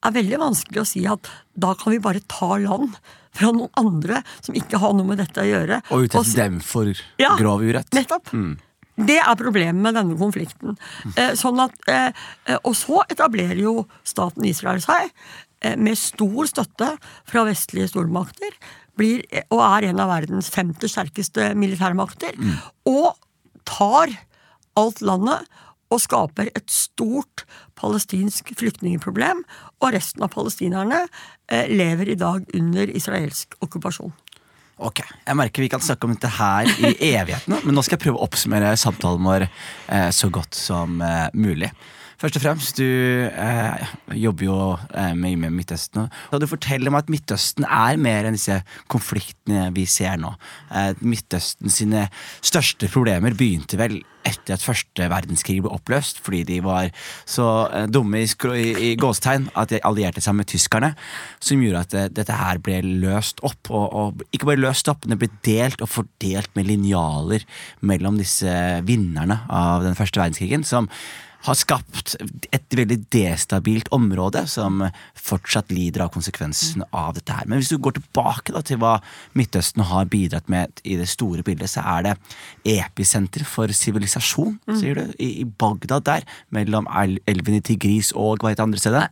er 0.03 0.15
veldig 0.15 0.39
vanskelig 0.41 0.81
å 0.81 0.87
si 0.87 1.05
at 1.07 1.29
da 1.55 1.73
kan 1.79 1.93
vi 1.93 1.99
bare 2.03 2.21
ta 2.27 2.55
land 2.61 2.97
fra 3.33 3.49
noen 3.55 3.69
andre 3.79 4.21
som 4.45 4.55
ikke 4.57 4.77
har 4.81 4.93
noe 4.93 5.07
med 5.09 5.17
dette 5.21 5.41
å 5.41 5.47
gjøre. 5.47 5.79
Og 5.91 6.05
utsette 6.07 6.27
s- 6.29 6.35
dem 6.37 6.59
for 6.61 6.91
Ja, 7.19 7.35
grov 7.39 7.61
urett. 7.65 7.89
Nettopp. 7.95 8.29
Det 8.95 9.17
er 9.17 9.35
problemet 9.39 9.81
med 9.81 9.95
denne 9.97 10.17
konflikten. 10.19 10.75
Eh, 11.17 11.31
sånn 11.33 11.57
at, 11.63 11.73
eh, 11.89 12.11
og 12.63 12.75
så 12.77 13.01
etablerer 13.09 13.57
jo 13.63 13.87
staten 14.05 14.45
Israel 14.45 14.79
seg 14.85 15.09
eh, 15.61 15.75
med 15.75 15.97
stor 15.97 16.45
støtte 16.45 16.91
fra 17.25 17.43
vestlige 17.47 17.89
stormakter. 17.89 18.51
Blir, 18.95 19.23
og 19.49 19.61
er 19.65 19.89
en 19.89 19.99
av 20.03 20.09
verdens 20.11 20.51
femte 20.53 20.85
sterkeste 20.91 21.55
militærmakter. 21.57 22.37
Og 22.85 23.15
tar 23.65 24.13
alt 24.77 25.01
landet 25.01 25.47
og 25.93 26.01
skaper 26.01 26.49
et 26.57 26.65
stort 26.71 27.45
palestinsk 27.79 28.53
flyktningproblem. 28.59 29.43
Og 29.83 29.93
resten 29.95 30.25
av 30.25 30.33
palestinerne 30.33 31.05
eh, 31.05 31.69
lever 31.71 32.13
i 32.13 32.19
dag 32.19 32.45
under 32.57 32.93
israelsk 32.93 33.57
okkupasjon. 33.63 34.13
Ok, 34.83 35.03
Jeg 35.05 35.37
merker 35.37 35.61
vi 35.61 35.69
kan 35.69 35.83
snakke 35.83 36.07
om 36.07 36.15
dette 36.15 36.31
her 36.33 36.65
i 36.81 36.95
evigheten, 37.13 37.59
men 37.61 37.75
nå 37.77 37.83
skal 37.85 37.99
jeg 37.99 38.07
prøve 38.07 38.17
å 38.17 38.25
oppsummere 38.25 38.73
samtalen 38.79 39.21
vår 39.23 39.45
eh, 39.45 40.09
så 40.09 40.31
godt 40.33 40.57
som 40.57 40.97
eh, 41.05 41.27
mulig. 41.37 41.69
Først 42.23 42.37
og 42.39 42.43
fremst, 42.45 42.77
du 42.79 42.87
eh, 43.27 43.89
jobber 44.15 44.45
jo 44.45 44.57
eh, 44.95 45.11
med 45.11 45.49
Midtøsten. 45.51 46.05
Og 46.31 46.39
du 46.39 46.45
forteller 46.47 46.93
meg 46.93 47.03
at 47.03 47.09
Midtøsten 47.11 47.65
er 47.67 47.97
mer 47.99 48.23
enn 48.23 48.37
disse 48.37 48.61
konfliktene 48.87 49.65
vi 49.75 49.83
ser 49.91 50.15
nå. 50.21 50.31
Eh, 50.71 50.93
Midtøsten 51.03 51.73
sine 51.73 52.05
største 52.39 52.87
problemer 52.93 53.35
begynte 53.35 53.75
vel 53.81 53.97
etter 54.23 54.55
at 54.55 54.63
første 54.63 55.09
verdenskrig 55.11 55.57
ble 55.65 55.73
oppløst, 55.75 56.21
fordi 56.23 56.45
de 56.47 56.61
var 56.63 56.93
så 57.27 57.49
eh, 57.67 57.89
dumme 57.91 58.23
i, 58.23 58.29
i, 58.55 58.71
i 58.87 58.93
gåstegn 59.03 59.49
at 59.59 59.73
de 59.73 59.81
allierte 59.83 60.23
seg 60.23 60.37
med 60.39 60.47
tyskerne, 60.47 60.93
som 61.43 61.59
gjorde 61.59 61.83
at 61.83 61.97
eh, 61.99 62.07
dette 62.21 62.39
her 62.39 62.63
ble 62.63 62.79
løst 63.03 63.43
opp. 63.43 63.67
Og, 63.67 63.83
og 63.91 64.23
ikke 64.31 64.47
bare 64.53 64.63
løst 64.63 64.87
opp, 64.87 65.03
men 65.03 65.17
det 65.17 65.25
ble 65.25 65.31
delt 65.49 65.83
og 65.83 65.91
fordelt 65.91 66.55
med 66.55 66.71
linjaler 66.71 67.43
mellom 67.83 68.23
disse 68.23 68.55
vinnerne 68.87 69.41
av 69.51 69.83
den 69.83 69.99
første 69.99 70.23
verdenskrigen, 70.23 70.63
som 70.63 70.87
har 71.43 71.57
skapt 71.59 72.15
et 72.55 72.75
veldig 72.77 72.97
destabilt 73.11 73.89
område 73.95 74.45
som 74.47 74.81
fortsatt 75.19 75.71
lider 75.75 76.05
av 76.05 76.11
konsekvensene 76.15 76.87
av 76.95 77.13
dette 77.17 77.35
her. 77.35 77.47
Men 77.51 77.59
hvis 77.59 77.71
du 77.73 77.77
går 77.83 77.97
tilbake 77.97 78.53
da 78.55 78.61
til 78.65 78.79
hva 78.81 78.93
Midtøsten 79.37 79.83
har 79.89 80.07
bidratt 80.11 80.47
med 80.51 80.79
i 80.87 80.95
det 80.99 81.09
store 81.11 81.43
bildet, 81.43 81.69
så 81.73 81.83
er 81.97 82.07
det 82.07 82.15
episenter 82.79 83.43
for 83.47 83.67
sivilisasjon, 83.75 84.55
sier 84.79 85.01
du, 85.01 85.13
i, 85.19 85.29
i 85.43 85.45
Bagdad 85.45 86.05
der, 86.07 86.23
mellom 86.55 86.87
el- 86.99 87.19
elven 87.29 87.59
i 87.59 87.63
Tigris 87.65 88.13
og 88.15 88.39
hva 88.43 88.53
heter 88.53 88.63
det 88.63 88.67
andre 88.69 88.83
stedet? 88.83 89.03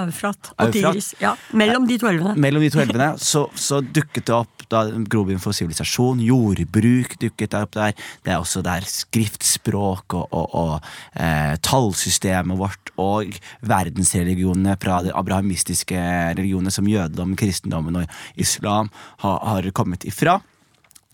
Eufrat 0.00 0.52
og 0.58 0.72
Tigris. 0.74 1.12
Ja, 1.22 1.34
mellom 1.56 1.86
de 1.90 1.98
to 2.02 2.08
elvene. 2.10 2.36
Mellom 2.40 2.62
de 2.64 2.70
to 2.74 2.80
elvene 2.82 3.12
så, 3.30 3.46
så 3.54 3.82
dukket 3.82 4.26
det 4.30 4.34
opp 4.38 4.64
da 4.70 4.84
grobunn 5.10 5.40
for 5.42 5.50
sivilisasjon. 5.56 6.20
Jordbruk 6.22 7.16
dukket 7.22 7.56
opp 7.58 7.74
der. 7.74 7.94
Det 8.22 8.30
er 8.34 8.38
også 8.38 8.62
der 8.62 8.86
skriftspråk 8.86 10.14
og, 10.14 10.28
og, 10.30 10.54
og 10.54 10.74
eh, 11.18 11.56
tallsystemet 11.80 12.60
vårt 12.60 12.92
og 13.00 13.36
verdensreligionene 13.66 14.76
fra 14.80 15.00
de 15.06 15.14
abrahamistiske 15.16 15.98
religionene 16.36 16.72
som 16.74 16.88
jødedom, 16.88 17.36
kristendommen 17.40 18.02
og 18.02 18.40
islam 18.40 18.90
har, 19.24 19.38
har 19.48 19.70
kommet 19.76 20.04
ifra. 20.08 20.40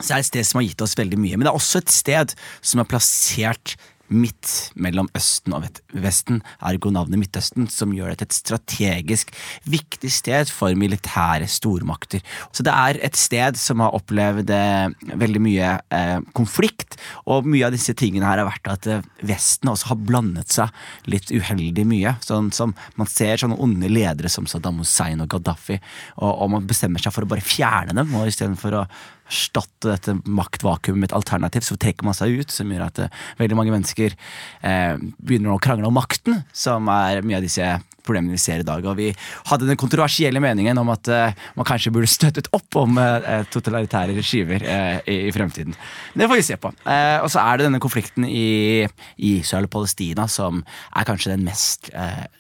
Så 0.01 0.11
det 0.11 0.17
er 0.17 0.25
et 0.25 0.31
sted 0.31 0.49
som 0.49 0.61
har 0.61 0.67
gitt 0.67 0.83
oss 0.85 0.97
veldig 0.99 1.19
mye. 1.21 1.37
Men 1.37 1.47
det 1.47 1.53
er 1.53 1.59
også 1.59 1.81
et 1.81 1.93
sted 1.93 2.35
som 2.61 2.83
er 2.83 2.91
plassert 2.91 3.77
midt 4.13 4.73
mellom 4.79 5.09
Østen 5.17 5.55
og 5.57 5.67
Vesten, 5.97 6.43
ergo 6.61 6.93
navnet 6.95 7.21
Midtøsten, 7.21 7.69
som 7.73 7.95
gjør 7.95 8.13
det 8.13 8.19
til 8.21 8.29
et 8.29 8.37
strategisk 8.37 9.33
viktig 9.69 10.11
sted 10.13 10.51
for 10.53 10.77
militære 10.79 11.49
stormakter. 11.51 12.23
Så 12.55 12.67
det 12.67 12.75
er 12.75 13.01
et 13.07 13.19
sted 13.19 13.59
som 13.61 13.83
har 13.85 13.97
opplevd 13.97 14.53
eh, 14.55 14.95
veldig 15.19 15.43
mye 15.43 15.73
eh, 15.95 16.19
konflikt, 16.37 16.99
og 17.27 17.49
mye 17.49 17.67
av 17.67 17.75
disse 17.75 17.97
tingene 17.99 18.29
her 18.29 18.43
har 18.43 18.51
vært 18.51 18.73
at 18.73 18.91
eh, 18.91 19.05
Vesten 19.27 19.73
også 19.73 19.93
har 19.93 20.01
blandet 20.07 20.55
seg 20.55 21.11
litt 21.11 21.33
uheldig 21.35 21.87
mye. 21.89 22.17
Sånn 22.25 22.53
som 22.55 22.77
man 23.01 23.11
ser 23.11 23.43
sånne 23.43 23.59
onde 23.63 23.91
ledere 23.91 24.31
som 24.33 24.49
Saddam 24.51 24.81
Hussein 24.83 25.23
og 25.25 25.31
Gaddafi, 25.35 25.81
og, 26.21 26.31
og 26.31 26.55
man 26.57 26.71
bestemmer 26.71 27.03
seg 27.03 27.15
for 27.15 27.27
å 27.27 27.31
bare 27.31 27.45
fjerne 27.45 27.97
dem, 27.97 28.15
og 28.17 28.31
istedenfor 28.31 28.81
å 28.83 28.87
erstatte 29.27 29.93
dette 29.93 30.17
maktvakuumet 30.25 31.01
med 31.03 31.11
et 31.11 31.17
alternativ, 31.19 31.67
så 31.67 31.79
trekker 31.81 32.07
man 32.07 32.17
seg 32.17 32.41
ut, 32.41 32.55
som 32.55 32.71
gjør 32.71 32.87
at 32.89 33.03
eh, 33.03 33.21
veldig 33.41 33.59
mange 33.59 33.75
mennesker 33.75 34.15
eh, 34.15 34.95
begynner 35.19 35.55
å 35.55 35.63
krangle 35.63 35.91
om 35.91 35.99
makten, 35.99 36.43
som 36.55 36.91
er 36.93 37.25
mye 37.27 37.41
av 37.41 37.47
disse 37.47 37.77
problemene 38.07 38.37
vi 38.37 38.41
ser 38.41 38.63
i 38.63 38.67
dag. 38.67 38.85
Og 38.87 38.97
vi 38.99 39.11
hadde 39.51 39.69
den 39.69 39.79
kontroversielle 39.81 40.41
meningen 40.43 40.79
om 40.81 40.93
at 40.95 41.11
uh, 41.11 41.47
man 41.59 41.69
kanskje 41.69 41.93
burde 41.95 42.11
støttet 42.11 42.49
opp 42.57 42.79
om 42.79 42.99
uh, 43.01 43.43
totalitære 43.53 44.17
regimer 44.17 44.63
uh, 44.63 44.99
i, 45.05 45.27
i 45.29 45.35
fremtiden. 45.35 45.77
Det 46.15 46.29
får 46.29 46.41
vi 46.41 46.47
se 46.47 46.59
på. 46.61 46.71
Og 46.77 47.29
så 47.33 47.43
er 47.43 47.59
det 47.59 47.67
denne 47.67 47.81
konflikten 47.83 48.25
i, 48.29 48.87
i 49.17 49.31
Israel 49.41 49.67
og 49.67 49.73
Palestina 49.75 50.27
som 50.31 50.63
er 50.97 51.07
kanskje 51.09 51.33
den 51.35 51.45
mest 51.47 51.91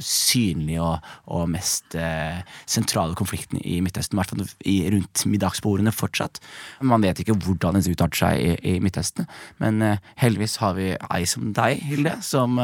synlige 0.03 0.83
og, 0.83 1.11
og 1.33 1.49
mest 1.51 1.97
sentrale 2.71 3.17
konflikten 3.19 3.61
i 3.61 3.79
Midtøsten. 3.85 4.17
I 4.17 4.21
hvert 4.21 4.33
fall 4.33 4.95
rundt 4.97 5.25
middagsbordene 5.29 5.93
fortsatt. 5.95 6.41
Man 6.81 7.05
vet 7.05 7.21
ikke 7.23 7.37
hvordan 7.45 7.79
det 7.79 7.93
utarter 7.93 8.23
seg 8.23 8.43
i, 8.43 8.77
i 8.77 8.79
Midtøsten, 8.83 9.29
men 9.63 9.85
heldigvis 10.21 10.59
har 10.63 10.77
vi 10.79 10.93
ei 10.95 11.23
som 11.29 11.53
deg, 11.57 11.83
Hilde, 11.87 12.17
som 12.25 12.61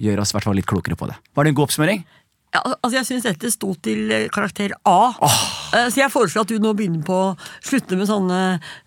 gjør 0.00 0.22
oss 0.22 0.32
i 0.32 0.38
hvert 0.38 0.48
fall 0.48 0.58
litt 0.58 0.68
klokere 0.70 0.96
på 0.98 1.10
det. 1.10 1.18
Var 1.34 1.46
det 1.46 1.52
en 1.52 1.60
god 1.60 1.70
oppsummering? 1.70 2.02
Ja, 2.50 2.64
altså 2.66 2.96
Jeg 2.96 3.06
syns 3.06 3.26
dette 3.28 3.50
sto 3.54 3.68
til 3.78 4.10
eh, 4.10 4.24
karakter 4.34 4.72
A. 4.82 5.12
Oh. 5.22 5.36
Så 5.70 6.00
jeg 6.00 6.10
foreslår 6.10 6.42
at 6.42 6.50
du 6.50 6.58
nå 6.58 6.72
begynner 6.74 7.04
på 7.06 7.18
slutter 7.62 7.94
med 7.94 8.08
sånne 8.08 8.40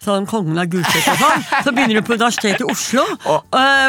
sånn 0.03 0.27
Kongen 0.27 0.59
av 0.59 0.67
Gulset 0.67 1.07
og 1.13 1.21
sånn. 1.21 1.45
Så 1.63 1.71
begynner 1.71 2.01
du 2.01 2.03
på 2.03 2.17
Universitetet 2.17 2.65
i 2.65 2.67
Oslo. 2.67 3.05
Oh. 3.23 3.39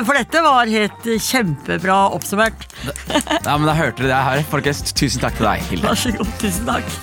For 0.07 0.15
dette 0.15 0.45
var 0.47 0.71
helt 0.71 1.11
kjempebra 1.27 1.99
oppsummert. 2.15 2.69
Ja, 2.95 3.57
men 3.59 3.67
Da 3.67 3.75
hørte 3.75 4.05
dere 4.05 4.13
det 4.13 4.23
her, 4.29 4.47
folkens. 4.55 4.85
Tusen 4.95 5.27
takk 5.27 5.35
til 5.41 5.51
deg, 5.51 5.67
Hilde. 5.73 5.91
Vær 5.91 5.99
så 5.99 6.15
god. 6.15 6.33
Tusen 6.39 6.71
takk. 6.71 6.95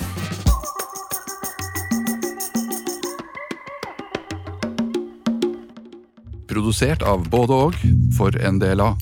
Produsert 6.51 7.03
av 7.03 7.27
både 7.31 7.63
og 7.67 7.79
for 8.15 8.35
NDLA. 8.35 8.93